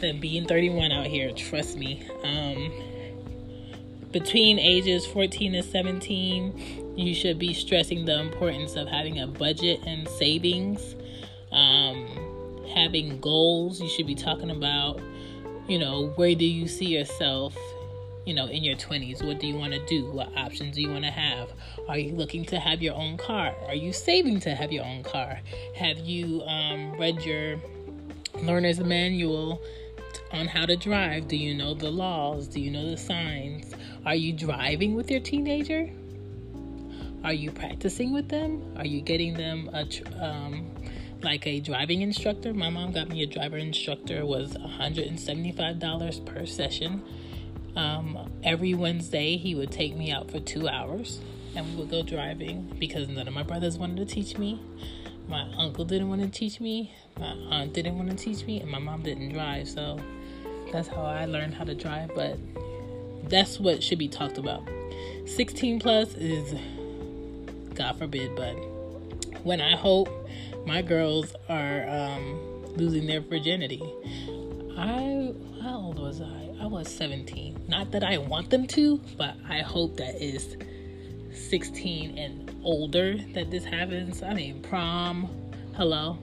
than 0.00 0.18
being 0.18 0.46
31 0.46 0.90
out 0.90 1.06
here. 1.06 1.30
Trust 1.32 1.76
me. 1.76 2.06
Um, 2.24 2.72
between 4.12 4.58
ages 4.58 5.06
14 5.06 5.54
and 5.54 5.64
17, 5.64 6.94
you 6.96 7.14
should 7.14 7.38
be 7.38 7.54
stressing 7.54 8.04
the 8.04 8.18
importance 8.20 8.74
of 8.74 8.88
having 8.88 9.20
a 9.20 9.26
budget 9.26 9.80
and 9.86 10.08
savings, 10.08 10.96
um, 11.52 12.06
having 12.74 13.20
goals. 13.20 13.80
You 13.80 13.88
should 13.88 14.06
be 14.06 14.14
talking 14.14 14.50
about, 14.50 15.00
you 15.68 15.78
know, 15.78 16.08
where 16.16 16.34
do 16.34 16.44
you 16.44 16.68
see 16.68 16.86
yourself 16.86 17.56
you 18.28 18.34
know, 18.34 18.44
in 18.44 18.62
your 18.62 18.76
20s? 18.76 19.26
What 19.26 19.40
do 19.40 19.46
you 19.46 19.56
want 19.56 19.72
to 19.72 19.86
do? 19.86 20.10
What 20.10 20.36
options 20.36 20.74
do 20.74 20.82
you 20.82 20.90
want 20.90 21.06
to 21.06 21.10
have? 21.10 21.48
Are 21.88 21.96
you 21.96 22.14
looking 22.14 22.44
to 22.46 22.60
have 22.60 22.82
your 22.82 22.94
own 22.94 23.16
car? 23.16 23.54
Are 23.66 23.74
you 23.74 23.90
saving 23.90 24.40
to 24.40 24.54
have 24.54 24.70
your 24.70 24.84
own 24.84 25.02
car? 25.02 25.40
Have 25.74 25.96
you 26.00 26.42
um, 26.42 26.92
read 26.98 27.22
your 27.22 27.56
learner's 28.42 28.80
manual 28.80 29.62
on 30.32 30.46
how 30.46 30.66
to 30.66 30.76
drive? 30.76 31.28
Do 31.28 31.36
you 31.36 31.54
know 31.54 31.74
the 31.74 31.90
laws? 31.90 32.48
Do 32.48 32.60
you 32.60 32.70
know 32.70 32.90
the 32.90 32.96
signs? 32.96 33.74
Are 34.04 34.14
you 34.14 34.32
driving 34.32 34.94
with 34.94 35.10
your 35.10 35.20
teenager? 35.20 35.90
Are 37.24 37.32
you 37.32 37.50
practicing 37.50 38.12
with 38.12 38.28
them? 38.28 38.62
Are 38.76 38.86
you 38.86 39.00
getting 39.00 39.34
them 39.34 39.70
a 39.72 39.86
um, 40.24 40.70
like 41.22 41.46
a 41.46 41.60
driving 41.60 42.02
instructor? 42.02 42.54
My 42.54 42.70
mom 42.70 42.92
got 42.92 43.08
me 43.08 43.22
a 43.22 43.26
driver 43.26 43.56
instructor. 43.56 44.18
It 44.18 44.26
was 44.26 44.54
$175 44.54 46.26
per 46.26 46.46
session. 46.46 47.02
Um, 47.74 48.30
every 48.42 48.74
Wednesday, 48.74 49.36
he 49.36 49.54
would 49.54 49.70
take 49.70 49.96
me 49.96 50.10
out 50.10 50.30
for 50.30 50.40
two 50.40 50.68
hours 50.68 51.20
and 51.54 51.68
we 51.70 51.76
would 51.76 51.90
go 51.90 52.02
driving 52.02 52.74
because 52.78 53.08
none 53.08 53.26
of 53.26 53.34
my 53.34 53.42
brothers 53.42 53.78
wanted 53.78 54.08
to 54.08 54.14
teach 54.14 54.38
me. 54.38 54.60
My 55.26 55.46
uncle 55.58 55.84
didn't 55.84 56.08
want 56.08 56.22
to 56.22 56.28
teach 56.28 56.60
me. 56.60 56.94
My 57.18 57.32
aunt 57.50 57.74
didn't 57.74 57.98
want 57.98 58.10
to 58.10 58.16
teach 58.16 58.46
me. 58.46 58.60
And 58.60 58.70
my 58.70 58.78
mom 58.78 59.02
didn't 59.02 59.32
drive. 59.32 59.68
So 59.68 60.00
that's 60.72 60.88
how 60.88 61.02
I 61.02 61.26
learned 61.26 61.54
how 61.54 61.64
to 61.64 61.74
drive. 61.74 62.10
But 62.14 62.38
that's 63.28 63.58
what 63.58 63.82
should 63.82 63.98
be 63.98 64.08
talked 64.08 64.38
about. 64.38 64.68
16 65.26 65.80
plus 65.80 66.14
is, 66.14 66.54
God 67.74 67.98
forbid, 67.98 68.34
but 68.34 68.54
when 69.44 69.60
I 69.60 69.76
hope 69.76 70.08
my 70.66 70.82
girls 70.82 71.34
are 71.48 71.88
um, 71.88 72.58
losing 72.76 73.06
their 73.06 73.20
virginity. 73.20 73.82
I, 74.76 75.32
how 75.62 75.78
old 75.78 75.98
was 75.98 76.20
I? 76.20 76.54
I 76.60 76.66
was 76.66 76.88
17. 76.88 77.64
Not 77.68 77.90
that 77.92 78.04
I 78.04 78.18
want 78.18 78.50
them 78.50 78.66
to, 78.68 79.00
but 79.16 79.34
I 79.48 79.60
hope 79.60 79.96
that 79.96 80.22
is 80.22 80.56
16 81.32 82.18
and 82.18 82.54
older 82.62 83.16
that 83.34 83.50
this 83.50 83.64
happens. 83.64 84.22
I 84.22 84.34
mean, 84.34 84.62
prom. 84.62 85.28
Hello. 85.74 86.18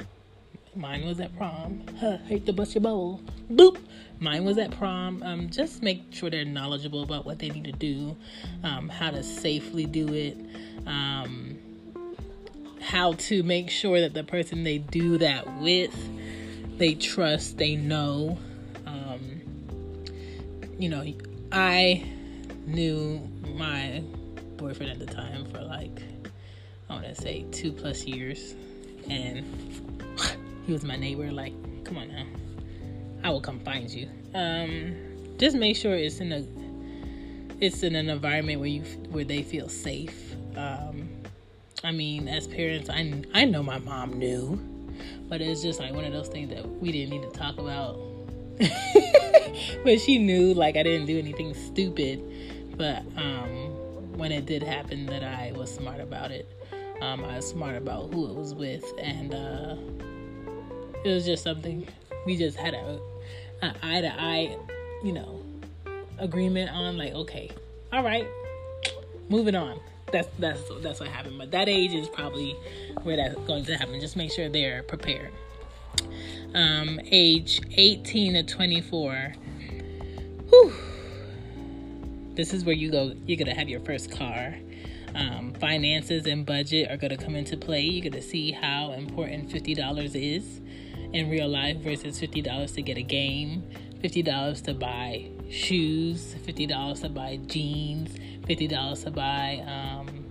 Mine 0.75 1.05
was 1.05 1.20
at 1.20 1.36
prom. 1.38 1.84
Huh, 2.00 2.17
hate 2.27 2.46
to 2.46 2.53
bust 2.53 2.75
your 2.75 2.82
bubble. 2.82 3.22
Boop. 3.51 3.77
Mine 4.20 4.46
was 4.46 4.58
at 4.58 4.72
prom. 4.72 5.24
Um, 5.24 5.50
just 5.50 5.82
make 5.82 6.03
sure 6.12 6.29
they're 6.29 6.46
knowledgeable 6.46 7.03
about 7.03 7.25
what 7.25 7.39
they 7.39 7.50
need 7.50 7.65
to 7.65 7.72
do, 7.72 8.15
um, 8.63 8.89
how 8.89 9.12
to 9.12 9.24
safely 9.24 9.86
do 9.86 10.13
it, 10.13 10.38
um, 10.88 11.58
how 12.82 13.13
to 13.13 13.44
make 13.44 13.70
sure 13.70 14.00
that 14.01 14.13
the 14.13 14.24
person 14.24 14.63
they 14.63 14.77
do 14.77 15.17
that 15.17 15.60
with, 15.62 15.98
they 16.77 16.94
trust, 16.96 17.58
they 17.58 17.75
know 17.75 18.38
you 20.77 20.89
know, 20.89 21.05
I 21.51 22.05
knew 22.65 23.20
my 23.55 24.03
boyfriend 24.58 24.91
at 24.91 25.00
the 25.00 25.13
time 25.13 25.46
for 25.46 25.62
like, 25.62 26.01
I 26.89 26.94
want 26.94 27.05
to 27.05 27.15
say 27.15 27.46
two 27.51 27.72
plus 27.72 28.03
years. 28.03 28.55
and 29.10 29.46
he 30.65 30.74
was 30.74 30.84
my 30.84 30.95
neighbor. 30.95 31.31
Like, 31.31 31.53
come 31.84 31.98
on 31.98 32.10
now, 32.10 32.25
I 33.24 33.29
will 33.29 33.41
come 33.41 33.60
find 33.60 33.89
you. 33.89 34.10
Um, 34.34 34.95
just 35.38 35.55
make 35.55 35.75
sure 35.75 35.93
it's 35.95 36.19
in 36.19 36.31
a 36.31 36.45
it's 37.60 37.84
in 37.84 37.95
an 37.95 38.10
environment 38.10 38.60
where 38.60 38.69
you 38.69 38.81
where 39.10 39.24
they 39.24 39.43
feel 39.43 39.69
safe. 39.69 40.36
Um, 40.55 41.10
I 41.84 41.91
mean, 41.91 42.27
as 42.27 42.48
parents, 42.48 42.89
I 42.89 43.24
I 43.34 43.45
know 43.45 43.63
my 43.63 43.79
mom 43.79 44.13
knew, 44.13 44.60
but 45.29 45.41
it's 45.41 45.62
just 45.62 45.79
like 45.79 45.93
one 45.93 46.05
of 46.05 46.13
those 46.13 46.27
things 46.27 46.50
that 46.50 46.67
we 46.81 46.91
didn't 46.91 47.10
need 47.12 47.22
to 47.24 47.38
talk 47.38 47.57
about. 47.57 48.00
but 49.84 50.00
she 50.00 50.17
knew 50.17 50.53
like 50.53 50.77
I 50.77 50.84
didn't 50.84 51.07
do 51.07 51.17
anything 51.17 51.53
stupid. 51.53 52.22
But 52.77 53.03
um, 53.15 54.17
when 54.17 54.31
it 54.31 54.45
did 54.45 54.63
happen, 54.63 55.05
that 55.07 55.24
I 55.24 55.53
was 55.55 55.74
smart 55.74 56.00
about 56.00 56.31
it. 56.31 56.50
Um, 57.01 57.24
I 57.24 57.38
was 57.38 57.48
smart 57.48 57.75
about 57.75 58.13
who 58.13 58.27
it 58.29 58.36
was 58.36 58.53
with, 58.53 58.86
and 58.98 59.34
uh, 59.34 59.75
it 61.05 61.13
was 61.13 61.25
just 61.25 61.43
something 61.43 61.88
we 62.25 62.35
just 62.35 62.57
had 62.57 62.74
a, 62.74 63.00
a 63.62 63.74
eye 63.83 64.01
to 64.01 64.21
eye, 64.21 64.57
you 65.03 65.13
know, 65.13 65.41
agreement 66.17 66.71
on. 66.71 66.97
Like, 66.97 67.13
okay, 67.13 67.51
all 67.93 68.03
right, 68.03 68.27
moving 69.29 69.55
on. 69.55 69.79
That's 70.12 70.27
that's 70.39 70.62
that's 70.81 71.00
what 71.00 71.09
happened. 71.09 71.38
But 71.38 71.51
that 71.51 71.69
age 71.69 71.93
is 71.93 72.09
probably 72.09 72.53
where 73.03 73.17
that's 73.17 73.35
going 73.41 73.65
to 73.65 73.77
happen. 73.77 74.00
Just 74.01 74.15
make 74.15 74.31
sure 74.31 74.50
they're 74.50 74.81
prepared. 74.83 75.31
Um, 76.55 77.00
age 77.12 77.62
18 77.77 78.33
to 78.33 78.43
24. 78.43 79.33
Whew. 80.50 80.74
This 82.33 82.53
is 82.53 82.65
where 82.65 82.75
you 82.75 82.91
go. 82.91 83.13
You're 83.27 83.38
gonna 83.38 83.55
have 83.55 83.69
your 83.69 83.79
first 83.81 84.12
car. 84.12 84.55
Um, 85.13 85.53
finances 85.53 86.25
and 86.25 86.45
budget 86.45 86.91
are 86.91 86.97
going 86.97 87.17
to 87.17 87.24
come 87.24 87.38
into 87.38 87.55
play. 87.55 87.83
You're 87.83 88.01
going 88.01 88.21
to 88.21 88.27
see 88.27 88.51
how 88.51 88.91
important 88.91 89.47
$50 89.47 90.12
is 90.13 90.59
in 91.15 91.29
real 91.29 91.48
life 91.48 91.77
versus 91.77 92.19
$50 92.19 92.75
to 92.75 92.81
get 92.81 92.98
a 92.98 93.01
game, 93.01 93.63
$50 94.03 94.63
to 94.63 94.74
buy 94.74 95.29
shoes, 95.50 96.36
$50 96.45 97.01
to 97.01 97.10
buy 97.10 97.38
jeans, 97.48 98.17
$50 98.48 99.03
to 99.03 99.12
buy 99.12 99.63
um, 99.65 100.25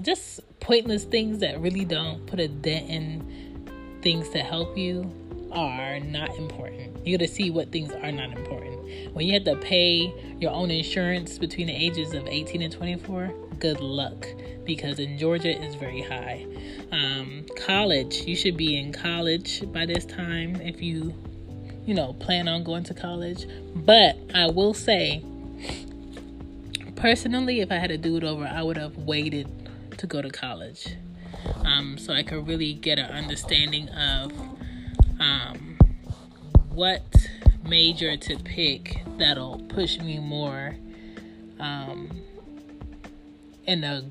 just 0.00 0.40
pointless 0.60 1.04
things 1.04 1.38
that 1.40 1.60
really 1.60 1.84
don't 1.84 2.24
put 2.26 2.38
a 2.38 2.48
dent 2.48 2.88
in 2.88 3.98
things 4.02 4.28
to 4.30 4.38
help 4.38 4.78
you 4.78 5.12
are 5.50 5.98
not 6.00 6.34
important. 6.36 7.04
You 7.04 7.18
got 7.18 7.26
to 7.26 7.32
see 7.32 7.50
what 7.50 7.72
things 7.72 7.90
are 7.90 8.12
not 8.12 8.32
important. 8.32 9.14
When 9.14 9.26
you 9.26 9.34
have 9.34 9.44
to 9.44 9.56
pay 9.56 10.12
your 10.38 10.52
own 10.52 10.70
insurance 10.70 11.38
between 11.38 11.66
the 11.66 11.74
ages 11.74 12.14
of 12.14 12.26
18 12.26 12.62
and 12.62 12.72
24, 12.72 13.34
good 13.62 13.80
luck 13.80 14.26
because 14.64 14.98
in 14.98 15.16
Georgia 15.16 15.48
it's 15.48 15.76
very 15.76 16.02
high. 16.02 16.44
Um, 16.90 17.46
college, 17.64 18.22
you 18.22 18.34
should 18.34 18.56
be 18.56 18.76
in 18.76 18.92
college 18.92 19.62
by 19.72 19.86
this 19.86 20.04
time 20.04 20.56
if 20.56 20.82
you, 20.82 21.14
you 21.86 21.94
know, 21.94 22.12
plan 22.14 22.48
on 22.48 22.64
going 22.64 22.82
to 22.84 22.94
college. 22.94 23.46
But 23.76 24.18
I 24.34 24.48
will 24.48 24.74
say, 24.74 25.22
personally, 26.96 27.60
if 27.60 27.70
I 27.70 27.76
had 27.76 27.90
to 27.90 27.98
do 27.98 28.16
it 28.16 28.24
over, 28.24 28.44
I 28.44 28.64
would 28.64 28.76
have 28.76 28.96
waited 28.96 29.48
to 29.98 30.08
go 30.08 30.20
to 30.20 30.28
college. 30.28 30.96
Um, 31.64 31.98
so 31.98 32.12
I 32.12 32.24
could 32.24 32.48
really 32.48 32.74
get 32.74 32.98
an 32.98 33.10
understanding 33.12 33.88
of 33.90 34.32
um, 35.20 35.78
what 36.70 37.04
major 37.64 38.16
to 38.16 38.36
pick 38.38 39.04
that'll 39.18 39.60
push 39.68 40.00
me 40.00 40.18
more 40.18 40.74
um, 41.60 42.10
in 43.66 43.84
a 43.84 44.04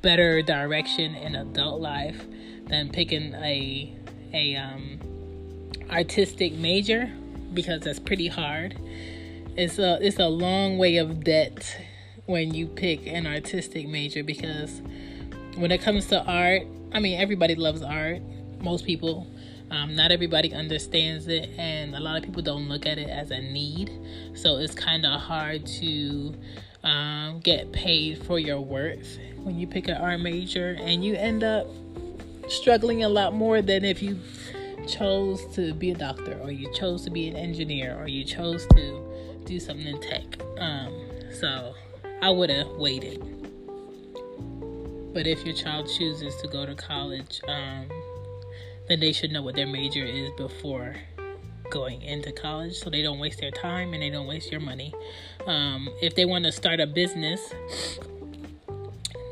better 0.00 0.42
direction 0.42 1.14
in 1.14 1.34
adult 1.34 1.80
life 1.80 2.24
than 2.68 2.90
picking 2.90 3.34
a 3.34 3.96
a 4.32 4.56
um, 4.56 4.98
artistic 5.90 6.54
major 6.54 7.10
because 7.52 7.82
that's 7.82 7.98
pretty 7.98 8.28
hard. 8.28 8.78
It's 9.56 9.78
a 9.78 9.98
it's 10.00 10.18
a 10.18 10.28
long 10.28 10.78
way 10.78 10.96
of 10.96 11.24
debt 11.24 11.76
when 12.26 12.54
you 12.54 12.66
pick 12.66 13.06
an 13.06 13.26
artistic 13.26 13.86
major 13.88 14.22
because 14.22 14.80
when 15.56 15.70
it 15.70 15.82
comes 15.82 16.06
to 16.06 16.22
art, 16.22 16.62
I 16.92 17.00
mean 17.00 17.20
everybody 17.20 17.54
loves 17.54 17.82
art. 17.82 18.22
Most 18.60 18.86
people, 18.86 19.26
um, 19.70 19.94
not 19.96 20.12
everybody 20.12 20.54
understands 20.54 21.26
it, 21.28 21.50
and 21.58 21.94
a 21.94 22.00
lot 22.00 22.16
of 22.16 22.22
people 22.22 22.42
don't 22.42 22.68
look 22.68 22.86
at 22.86 22.96
it 22.96 23.08
as 23.08 23.30
a 23.30 23.40
need. 23.40 23.90
So 24.34 24.56
it's 24.56 24.74
kind 24.74 25.04
of 25.04 25.20
hard 25.20 25.66
to 25.66 26.34
um, 26.84 27.40
get 27.40 27.72
paid 27.72 28.22
for 28.24 28.38
your 28.38 28.60
worth 28.60 29.18
when 29.42 29.58
you 29.58 29.66
pick 29.66 29.88
an 29.88 29.96
art 29.96 30.20
major, 30.20 30.76
and 30.80 31.04
you 31.04 31.14
end 31.14 31.42
up 31.44 31.66
struggling 32.48 33.04
a 33.04 33.08
lot 33.08 33.34
more 33.34 33.62
than 33.62 33.84
if 33.84 34.02
you 34.02 34.18
chose 34.86 35.44
to 35.54 35.72
be 35.74 35.90
a 35.90 35.94
doctor, 35.94 36.38
or 36.42 36.50
you 36.50 36.72
chose 36.74 37.04
to 37.04 37.10
be 37.10 37.28
an 37.28 37.36
engineer, 37.36 37.96
or 37.98 38.08
you 38.08 38.24
chose 38.24 38.66
to 38.66 39.40
do 39.44 39.58
something 39.60 39.86
in 39.86 40.00
tech. 40.00 40.24
Um, 40.58 40.92
so 41.32 41.74
I 42.20 42.30
would 42.30 42.50
have 42.50 42.68
waited. 42.72 43.20
But 45.12 45.26
if 45.26 45.44
your 45.44 45.54
child 45.54 45.90
chooses 45.96 46.34
to 46.36 46.48
go 46.48 46.64
to 46.64 46.74
college, 46.74 47.40
um, 47.46 47.86
then 48.88 49.00
they 49.00 49.12
should 49.12 49.30
know 49.30 49.42
what 49.42 49.54
their 49.54 49.66
major 49.66 50.04
is 50.04 50.30
before 50.36 50.96
going 51.72 52.02
into 52.02 52.30
college 52.30 52.74
so 52.78 52.90
they 52.90 53.02
don't 53.02 53.18
waste 53.18 53.40
their 53.40 53.50
time 53.50 53.94
and 53.94 54.02
they 54.02 54.10
don't 54.10 54.26
waste 54.26 54.52
your 54.52 54.60
money. 54.60 54.92
Um, 55.46 55.88
if 56.00 56.14
they 56.14 56.24
want 56.24 56.44
to 56.44 56.52
start 56.52 56.78
a 56.78 56.86
business, 56.86 57.40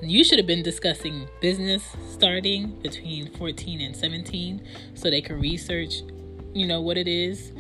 you 0.03 0.25
should 0.25 0.39
have 0.39 0.47
been 0.47 0.63
discussing 0.63 1.29
business 1.41 1.85
starting 2.11 2.81
between 2.81 3.31
14 3.37 3.81
and 3.83 3.95
17 3.95 4.67
so 4.95 5.11
they 5.11 5.21
can 5.21 5.39
research, 5.39 6.03
you 6.55 6.67
know, 6.67 6.81
what 6.81 6.97
it 6.97 7.07
is. 7.07 7.53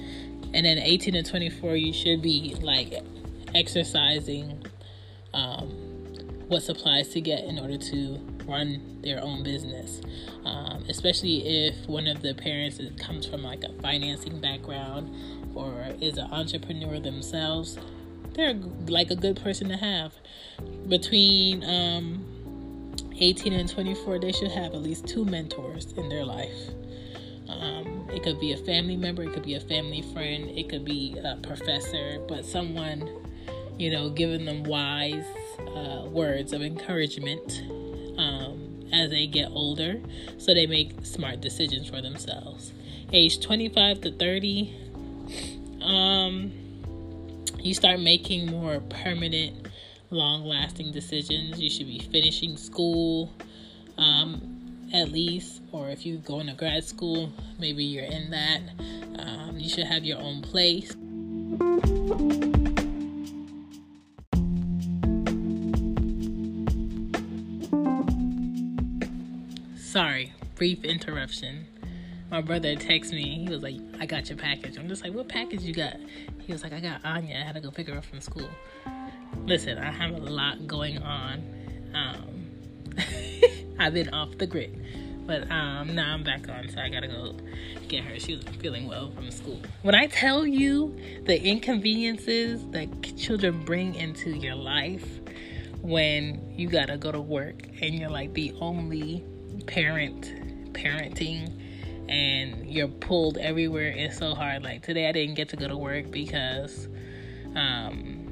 And 0.52 0.66
then 0.66 0.78
18 0.78 1.14
and 1.14 1.26
24, 1.26 1.76
you 1.76 1.92
should 1.92 2.22
be 2.22 2.56
like 2.60 2.94
exercising 3.54 4.64
um, 5.34 5.68
what 6.48 6.62
supplies 6.62 7.10
to 7.10 7.20
get 7.20 7.44
in 7.44 7.58
order 7.58 7.76
to 7.76 8.18
run 8.50 9.00
their 9.02 9.22
own 9.22 9.42
business. 9.42 10.00
Um, 10.44 10.84
especially 10.88 11.66
if 11.66 11.86
one 11.86 12.06
of 12.06 12.22
the 12.22 12.34
parents 12.34 12.80
comes 12.98 13.26
from 13.26 13.42
like 13.42 13.62
a 13.62 13.72
financing 13.80 14.40
background 14.40 15.14
or 15.54 15.86
is 16.00 16.18
an 16.18 16.30
entrepreneur 16.32 16.98
themselves. 16.98 17.78
They're 18.34 18.54
like 18.88 19.10
a 19.10 19.16
good 19.16 19.40
person 19.42 19.68
to 19.68 19.76
have. 19.76 20.14
Between 20.88 21.64
um, 21.64 22.94
18 23.18 23.52
and 23.52 23.68
24, 23.68 24.18
they 24.18 24.32
should 24.32 24.50
have 24.50 24.72
at 24.72 24.82
least 24.82 25.06
two 25.06 25.24
mentors 25.24 25.92
in 25.92 26.08
their 26.08 26.24
life. 26.24 26.70
Um, 27.48 28.08
it 28.12 28.22
could 28.22 28.40
be 28.40 28.52
a 28.52 28.56
family 28.56 28.96
member, 28.96 29.24
it 29.24 29.32
could 29.32 29.42
be 29.42 29.54
a 29.54 29.60
family 29.60 30.02
friend, 30.02 30.50
it 30.50 30.68
could 30.68 30.84
be 30.84 31.16
a 31.22 31.36
professor, 31.36 32.20
but 32.28 32.44
someone, 32.44 33.08
you 33.78 33.90
know, 33.90 34.08
giving 34.08 34.44
them 34.44 34.62
wise 34.62 35.24
uh, 35.74 36.06
words 36.06 36.52
of 36.52 36.62
encouragement 36.62 37.62
as 39.00 39.10
they 39.10 39.26
get 39.26 39.48
older 39.50 40.00
so 40.38 40.54
they 40.54 40.66
make 40.66 41.04
smart 41.04 41.40
decisions 41.40 41.88
for 41.88 42.00
themselves. 42.02 42.72
Age 43.12 43.40
25 43.40 44.02
to 44.02 44.12
30, 44.12 44.74
um, 45.82 46.52
you 47.58 47.74
start 47.74 48.00
making 48.00 48.46
more 48.46 48.80
permanent, 48.80 49.68
long 50.10 50.44
lasting 50.44 50.92
decisions. 50.92 51.60
You 51.60 51.70
should 51.70 51.86
be 51.86 51.98
finishing 51.98 52.56
school 52.56 53.32
um, 53.98 54.88
at 54.92 55.10
least, 55.10 55.60
or 55.72 55.88
if 55.88 56.06
you're 56.06 56.18
going 56.18 56.46
to 56.46 56.54
grad 56.54 56.84
school, 56.84 57.32
maybe 57.58 57.84
you're 57.84 58.04
in 58.04 58.30
that. 58.30 58.60
Um, 59.18 59.58
you 59.58 59.68
should 59.68 59.86
have 59.86 60.04
your 60.04 60.18
own 60.18 60.42
place. 60.42 60.94
Sorry, 69.90 70.32
brief 70.54 70.84
interruption. 70.84 71.66
My 72.30 72.40
brother 72.42 72.76
texted 72.76 73.14
me. 73.14 73.44
He 73.44 73.48
was 73.48 73.60
like, 73.60 73.74
I 73.98 74.06
got 74.06 74.28
your 74.28 74.38
package. 74.38 74.78
I'm 74.78 74.88
just 74.88 75.02
like, 75.02 75.12
what 75.12 75.28
package 75.28 75.62
you 75.62 75.74
got? 75.74 75.96
He 76.38 76.52
was 76.52 76.62
like, 76.62 76.72
I 76.72 76.78
got 76.78 77.04
Anya. 77.04 77.36
I 77.36 77.42
had 77.42 77.56
to 77.56 77.60
go 77.60 77.72
pick 77.72 77.88
her 77.88 77.96
up 77.96 78.04
from 78.04 78.20
school. 78.20 78.48
Listen, 79.46 79.78
I 79.78 79.90
have 79.90 80.12
a 80.12 80.18
lot 80.18 80.64
going 80.68 81.02
on. 81.02 81.42
Um, 81.92 82.96
I've 83.80 83.92
been 83.92 84.10
off 84.10 84.38
the 84.38 84.46
grid. 84.46 84.80
But 85.26 85.50
um, 85.50 85.92
now 85.92 86.14
I'm 86.14 86.22
back 86.22 86.48
on, 86.48 86.68
so 86.68 86.78
I 86.78 86.88
gotta 86.88 87.08
go 87.08 87.34
get 87.88 88.04
her. 88.04 88.16
She 88.20 88.36
was 88.36 88.44
feeling 88.60 88.86
well 88.86 89.10
from 89.10 89.28
school. 89.32 89.60
When 89.82 89.96
I 89.96 90.06
tell 90.06 90.46
you 90.46 90.96
the 91.24 91.42
inconveniences 91.42 92.64
that 92.68 93.16
children 93.16 93.64
bring 93.64 93.96
into 93.96 94.30
your 94.30 94.54
life 94.54 95.04
when 95.82 96.54
you 96.56 96.68
gotta 96.68 96.96
go 96.96 97.10
to 97.10 97.20
work 97.20 97.64
and 97.82 97.92
you're 97.92 98.08
like 98.08 98.34
the 98.34 98.54
only 98.60 99.24
parent 99.66 100.72
parenting 100.72 101.56
and 102.08 102.68
you're 102.68 102.88
pulled 102.88 103.38
everywhere. 103.38 103.88
It's 103.88 104.18
so 104.18 104.34
hard. 104.34 104.62
Like 104.62 104.82
today 104.82 105.08
i 105.08 105.12
didn't 105.12 105.34
get 105.34 105.48
to 105.50 105.56
go 105.56 105.68
to 105.68 105.76
work 105.76 106.10
because 106.10 106.88
um, 107.54 108.26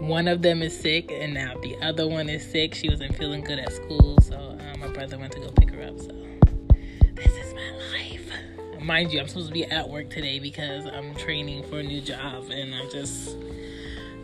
one 0.00 0.28
of 0.28 0.42
them 0.42 0.62
is 0.62 0.78
sick 0.78 1.10
and 1.10 1.34
now 1.34 1.54
the 1.62 1.76
other 1.82 2.06
one 2.06 2.28
is 2.28 2.48
sick. 2.48 2.74
She 2.74 2.88
wasn't 2.88 3.16
feeling 3.16 3.42
good 3.42 3.58
at 3.58 3.72
school 3.72 4.18
so 4.20 4.36
um, 4.36 4.80
my 4.80 4.88
brother 4.88 5.18
went 5.18 5.32
to 5.32 5.40
go 5.40 5.50
pick 5.50 5.70
her 5.70 5.82
up 5.82 5.98
so 5.98 6.12
this 7.14 7.32
is 7.32 7.54
my 7.54 7.70
life. 7.92 8.30
mind 8.80 9.12
you, 9.12 9.20
I'm 9.20 9.28
supposed 9.28 9.48
to 9.48 9.52
be 9.52 9.64
at 9.64 9.88
work 9.88 10.08
today 10.08 10.38
because 10.38 10.86
I'm 10.86 11.14
training 11.16 11.68
for 11.68 11.80
a 11.80 11.82
new 11.82 12.00
job, 12.00 12.50
and 12.50 12.74
I'm 12.74 12.88
just, 12.90 13.36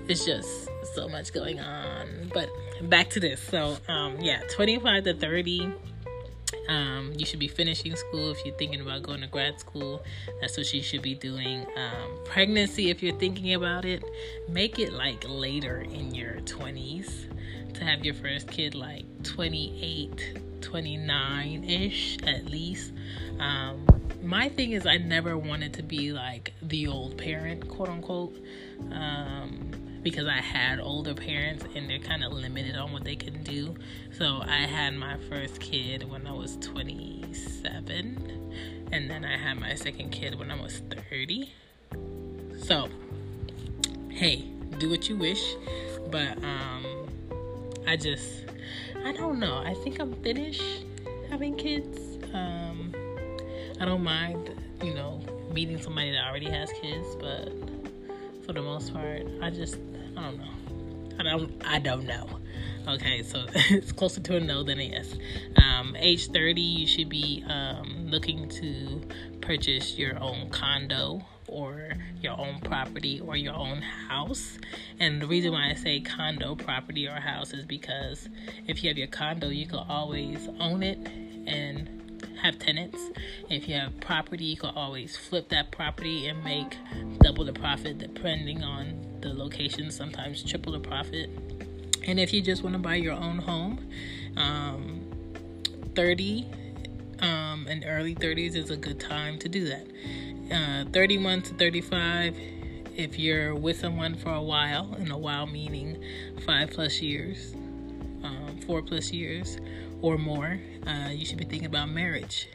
it's 0.08 0.24
just 0.24 0.68
so 0.94 1.08
much 1.08 1.32
going 1.32 1.60
on. 1.60 2.30
But 2.32 2.48
back 2.82 3.10
to 3.10 3.20
this. 3.20 3.40
So, 3.42 3.76
um, 3.88 4.20
yeah, 4.20 4.40
25 4.50 5.04
to 5.04 5.14
30. 5.14 5.72
Um, 6.68 7.12
you 7.16 7.26
should 7.26 7.40
be 7.40 7.48
finishing 7.48 7.94
school 7.96 8.30
if 8.30 8.44
you're 8.44 8.56
thinking 8.56 8.80
about 8.80 9.02
going 9.02 9.20
to 9.20 9.26
grad 9.26 9.60
school. 9.60 10.02
That's 10.40 10.56
what 10.56 10.72
you 10.72 10.82
should 10.82 11.02
be 11.02 11.14
doing. 11.14 11.66
Um, 11.76 12.18
pregnancy, 12.24 12.90
if 12.90 13.02
you're 13.02 13.16
thinking 13.16 13.54
about 13.54 13.84
it, 13.84 14.02
make 14.48 14.78
it 14.78 14.92
like 14.92 15.24
later 15.28 15.80
in 15.80 16.14
your 16.14 16.36
20s 16.40 17.26
to 17.74 17.84
have 17.84 18.04
your 18.04 18.14
first 18.14 18.48
kid, 18.48 18.74
like 18.74 19.04
28, 19.24 20.38
29 20.60 21.64
ish 21.64 22.18
at 22.22 22.46
least. 22.46 22.92
Um, 23.38 23.84
my 24.22 24.48
thing 24.48 24.72
is, 24.72 24.86
I 24.86 24.96
never 24.96 25.36
wanted 25.36 25.74
to 25.74 25.82
be 25.82 26.12
like 26.12 26.54
the 26.62 26.86
old 26.86 27.18
parent, 27.18 27.68
quote 27.68 27.88
unquote. 27.88 28.36
Um, 28.90 29.70
because 30.04 30.28
I 30.28 30.42
had 30.42 30.78
older 30.78 31.14
parents 31.14 31.64
and 31.74 31.88
they're 31.88 31.98
kind 31.98 32.22
of 32.22 32.32
limited 32.32 32.76
on 32.76 32.92
what 32.92 33.04
they 33.04 33.16
can 33.16 33.42
do. 33.42 33.74
So 34.12 34.42
I 34.46 34.66
had 34.66 34.94
my 34.94 35.16
first 35.30 35.58
kid 35.60 36.08
when 36.08 36.26
I 36.26 36.32
was 36.32 36.58
27, 36.58 38.90
and 38.92 39.10
then 39.10 39.24
I 39.24 39.38
had 39.38 39.58
my 39.58 39.74
second 39.74 40.10
kid 40.10 40.38
when 40.38 40.50
I 40.50 40.60
was 40.60 40.82
30. 41.08 41.50
So, 42.58 42.90
hey, 44.10 44.44
do 44.78 44.90
what 44.90 45.08
you 45.08 45.16
wish, 45.16 45.54
but 46.10 46.36
um, 46.44 46.84
I 47.86 47.96
just, 47.96 48.44
I 49.04 49.12
don't 49.12 49.40
know. 49.40 49.56
I 49.56 49.72
think 49.82 50.00
I'm 50.00 50.12
finished 50.22 50.84
having 51.30 51.56
kids. 51.56 51.98
Um, 52.34 52.94
I 53.80 53.86
don't 53.86 54.04
mind, 54.04 54.50
you 54.82 54.92
know, 54.92 55.22
meeting 55.50 55.80
somebody 55.80 56.12
that 56.12 56.28
already 56.28 56.50
has 56.50 56.70
kids, 56.80 57.16
but 57.18 57.48
for 58.44 58.52
the 58.52 58.60
most 58.60 58.92
part, 58.92 59.22
I 59.40 59.48
just 59.48 59.78
I 60.16 60.22
don't 60.22 60.38
know. 60.38 61.18
I 61.18 61.22
don't 61.22 61.66
I 61.66 61.78
don't 61.78 62.06
know. 62.06 62.28
Okay, 62.86 63.22
so 63.22 63.46
it's 63.54 63.92
closer 63.92 64.20
to 64.20 64.36
a 64.36 64.40
no 64.40 64.62
than 64.62 64.78
a 64.78 64.82
yes. 64.82 65.14
Um, 65.56 65.96
age 65.96 66.28
30, 66.28 66.60
you 66.60 66.86
should 66.86 67.08
be 67.08 67.42
um, 67.48 68.08
looking 68.08 68.48
to 68.50 69.02
purchase 69.40 69.96
your 69.96 70.18
own 70.18 70.50
condo 70.50 71.22
or 71.48 71.92
your 72.20 72.38
own 72.38 72.60
property 72.60 73.20
or 73.20 73.36
your 73.36 73.54
own 73.54 73.80
house. 73.80 74.58
And 75.00 75.22
the 75.22 75.26
reason 75.26 75.52
why 75.52 75.70
I 75.70 75.74
say 75.74 76.00
condo, 76.00 76.54
property, 76.54 77.06
or 77.06 77.14
house 77.14 77.52
is 77.52 77.64
because 77.64 78.28
if 78.66 78.82
you 78.82 78.90
have 78.90 78.98
your 78.98 79.08
condo, 79.08 79.48
you 79.48 79.66
can 79.66 79.78
always 79.78 80.48
own 80.60 80.82
it 80.82 80.98
and 81.46 82.28
have 82.42 82.58
tenants. 82.58 82.98
If 83.48 83.68
you 83.68 83.76
have 83.76 83.98
property, 84.00 84.44
you 84.44 84.56
can 84.56 84.74
always 84.74 85.16
flip 85.16 85.48
that 85.50 85.70
property 85.72 86.26
and 86.26 86.42
make 86.44 86.76
double 87.20 87.44
the 87.44 87.52
profit 87.52 87.98
depending 87.98 88.62
on 88.62 89.13
the 89.24 89.34
location, 89.34 89.90
sometimes 89.90 90.42
triple 90.42 90.72
the 90.72 90.80
profit. 90.80 91.30
And 92.06 92.20
if 92.20 92.32
you 92.32 92.42
just 92.42 92.62
want 92.62 92.74
to 92.74 92.78
buy 92.78 92.96
your 92.96 93.14
own 93.14 93.38
home, 93.38 93.88
um, 94.36 95.00
30 95.94 96.46
um, 97.20 97.66
and 97.68 97.84
early 97.86 98.14
30s 98.14 98.54
is 98.54 98.70
a 98.70 98.76
good 98.76 99.00
time 99.00 99.38
to 99.38 99.48
do 99.48 99.68
that. 99.68 99.86
Uh, 100.52 100.90
31 100.92 101.42
to 101.42 101.54
35, 101.54 102.36
if 102.96 103.18
you're 103.18 103.54
with 103.54 103.80
someone 103.80 104.14
for 104.14 104.34
a 104.34 104.42
while, 104.42 104.94
and 104.94 105.10
a 105.10 105.16
while 105.16 105.46
meaning 105.46 106.02
five 106.44 106.70
plus 106.70 107.00
years, 107.00 107.54
um, 108.22 108.60
four 108.66 108.82
plus 108.82 109.10
years, 109.10 109.56
or 110.02 110.18
more, 110.18 110.58
uh, 110.86 111.08
you 111.08 111.24
should 111.24 111.38
be 111.38 111.44
thinking 111.44 111.66
about 111.66 111.88
marriage. 111.88 112.48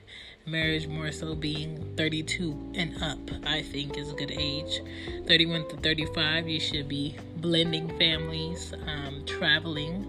Marriage 0.49 0.87
more 0.87 1.11
so 1.11 1.35
being 1.35 1.93
32 1.95 2.71
and 2.73 3.03
up, 3.03 3.19
I 3.45 3.61
think, 3.61 3.97
is 3.97 4.11
a 4.11 4.15
good 4.15 4.31
age. 4.31 4.81
31 5.27 5.67
to 5.69 5.77
35, 5.77 6.47
you 6.47 6.59
should 6.59 6.87
be 6.87 7.15
blending 7.37 7.95
families, 7.99 8.73
um, 8.87 9.23
traveling, 9.27 10.05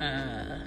uh, 0.00 0.60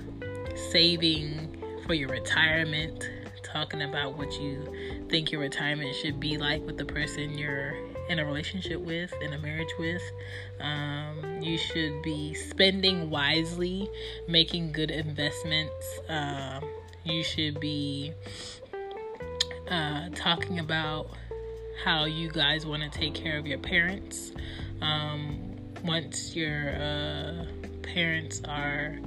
saving 0.72 1.58
for 1.86 1.94
your 1.94 2.10
retirement, 2.10 3.10
talking 3.44 3.84
about 3.84 4.18
what 4.18 4.42
you 4.42 5.06
think 5.10 5.32
your 5.32 5.40
retirement 5.40 5.96
should 5.96 6.20
be 6.20 6.38
like 6.38 6.66
with 6.66 6.78
the 6.78 6.86
person 6.86 7.38
you're 7.38 7.76
in 8.10 8.20
a 8.20 8.26
relationship 8.26 8.82
with, 8.82 9.14
in 9.22 9.32
a 9.34 9.40
marriage 9.40 9.74
with. 9.80 10.02
Um, 10.60 11.42
you 11.42 11.58
should 11.58 12.02
be 12.02 12.34
spending 12.34 13.10
wisely, 13.10 13.90
making 14.28 14.74
good 14.74 14.92
investments. 14.92 16.00
Um, 16.10 16.64
you 17.06 17.24
should 17.24 17.60
be 17.60 18.14
uh, 19.70 20.10
talking 20.16 20.60
about 20.60 21.10
how 21.84 22.06
you 22.06 22.30
guys 22.30 22.66
want 22.66 22.84
to 22.84 22.90
take 22.90 23.14
care 23.14 23.38
of 23.38 23.46
your 23.46 23.60
parents. 23.60 24.32
Um, 24.82 25.56
once 25.84 26.36
your 26.36 26.76
uh, 26.76 27.46
parents 27.84 28.42
are, 28.48 28.98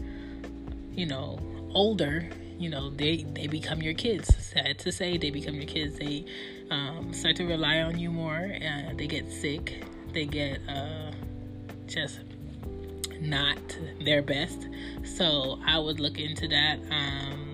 you 0.92 1.06
know, 1.06 1.38
older, 1.74 2.28
you 2.58 2.68
know, 2.68 2.90
they 2.90 3.24
they 3.34 3.46
become 3.46 3.80
your 3.82 3.94
kids. 3.94 4.34
Sad 4.36 4.78
to 4.80 4.92
say, 4.92 5.16
they 5.16 5.30
become 5.30 5.54
your 5.54 5.66
kids. 5.66 5.98
They 5.98 6.26
um, 6.70 7.12
start 7.12 7.36
to 7.36 7.46
rely 7.46 7.78
on 7.78 7.98
you 7.98 8.10
more. 8.10 8.50
they 8.96 9.06
get 9.06 9.32
sick. 9.32 9.84
They 10.12 10.26
get 10.26 10.60
uh, 10.68 11.12
just 11.86 12.20
not 13.20 13.58
their 14.04 14.22
best. 14.22 14.68
So 15.04 15.58
I 15.64 15.78
would 15.78 16.00
look 16.00 16.18
into 16.18 16.48
that. 16.48 16.78
Um, 16.90 17.49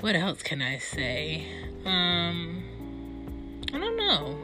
what 0.00 0.16
else 0.16 0.42
can 0.42 0.62
I 0.62 0.78
say? 0.78 1.46
Um, 1.84 2.62
I 3.72 3.78
don't 3.78 3.96
know. 3.96 4.38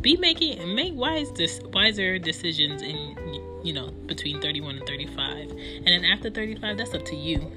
Be 0.00 0.16
making 0.16 0.74
make 0.74 0.94
wise 0.94 1.30
wiser 1.72 2.18
decisions 2.18 2.82
in 2.82 3.16
you 3.62 3.72
know 3.72 3.90
between 4.06 4.40
31 4.40 4.78
and 4.78 4.86
35, 4.86 5.50
and 5.50 5.86
then 5.86 6.04
after 6.04 6.30
35, 6.30 6.76
that's 6.76 6.94
up 6.94 7.04
to 7.06 7.16
you. 7.16 7.50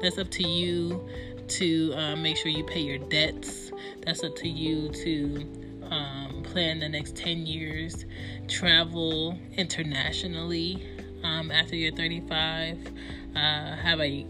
That's 0.00 0.18
up 0.18 0.30
to 0.30 0.46
you 0.46 1.08
to 1.48 1.92
uh, 1.94 2.16
make 2.16 2.36
sure 2.36 2.50
you 2.50 2.64
pay 2.64 2.80
your 2.80 2.98
debts. 2.98 3.72
That's 4.04 4.22
up 4.22 4.36
to 4.36 4.48
you 4.48 4.88
to 4.90 5.46
um, 5.90 6.42
plan 6.44 6.78
the 6.78 6.88
next 6.88 7.16
10 7.16 7.46
years, 7.46 8.04
travel 8.48 9.38
internationally 9.56 10.82
um, 11.24 11.50
after 11.50 11.76
you're 11.76 11.94
35, 11.94 12.78
uh, 13.34 13.76
have 13.76 14.00
a 14.00 14.26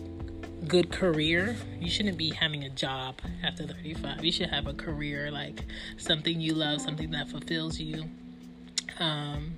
good 0.67 0.91
career. 0.91 1.57
You 1.81 1.91
shouldn't 1.91 2.19
be 2.19 2.31
having 2.31 2.65
a 2.65 2.71
job 2.71 3.17
after 3.43 3.67
35. 3.67 4.25
You 4.25 4.33
should 4.33 4.51
have 4.51 4.67
a 4.67 4.75
career, 4.75 5.31
like 5.31 5.65
something 5.97 6.41
you 6.41 6.55
love, 6.55 6.81
something 6.81 7.11
that 7.11 7.29
fulfills 7.29 7.81
you. 7.81 8.09
Um, 8.99 9.55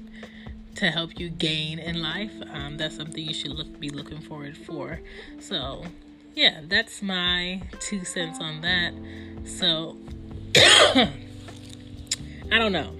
to 0.77 0.90
help 0.90 1.19
you 1.19 1.31
gain 1.31 1.79
in 1.79 2.03
life. 2.03 2.33
Um, 2.53 2.77
that's 2.77 2.97
something 2.97 3.25
you 3.25 3.35
should 3.35 3.53
look, 3.53 3.79
be 3.79 3.90
looking 3.90 4.21
forward 4.21 4.57
for. 4.57 5.01
So, 5.40 5.85
yeah, 6.35 6.62
that's 6.64 7.03
my 7.03 7.62
two 7.81 8.05
cents 8.05 8.38
on 8.40 8.61
that. 8.62 8.93
So, 9.45 9.97
I 10.57 12.59
don't 12.59 12.73
know. 12.73 12.95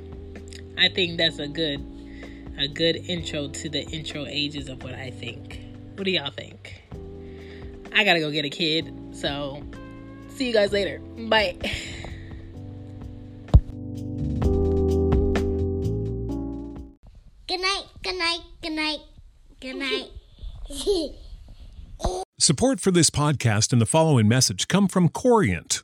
I 0.79 0.89
think 0.89 1.19
that's 1.19 1.39
a 1.39 1.49
good 1.49 1.91
a 2.57 2.69
good 2.69 2.97
intro 2.97 3.49
to 3.49 3.69
the 3.69 3.81
intro 3.81 4.27
ages 4.27 4.69
of 4.69 4.85
what 4.85 4.95
I 4.95 5.11
think. 5.11 5.61
What 5.97 6.05
do 6.05 6.13
y'all 6.13 6.31
think? 6.31 6.84
I 7.95 8.03
gotta 8.03 8.19
go 8.19 8.31
get 8.31 8.45
a 8.45 8.51
kid, 8.51 8.93
so 9.13 9.63
see 10.31 10.49
you 10.49 10.53
guys 10.53 10.73
later. 10.73 10.99
Bye. 11.29 11.57
Good 17.47 17.61
night, 17.61 17.85
good 18.03 18.19
night, 18.19 18.41
good 18.63 18.73
night, 18.73 18.99
good 19.61 19.77
night. 19.77 20.11
Support 22.41 22.81
for 22.81 22.91
this 22.91 23.11
podcast 23.11 23.73
and 23.73 23.81
the 23.81 23.87
following 23.87 24.27
message 24.27 24.67
come 24.67 24.89
from 24.89 25.09
Corient 25.09 25.84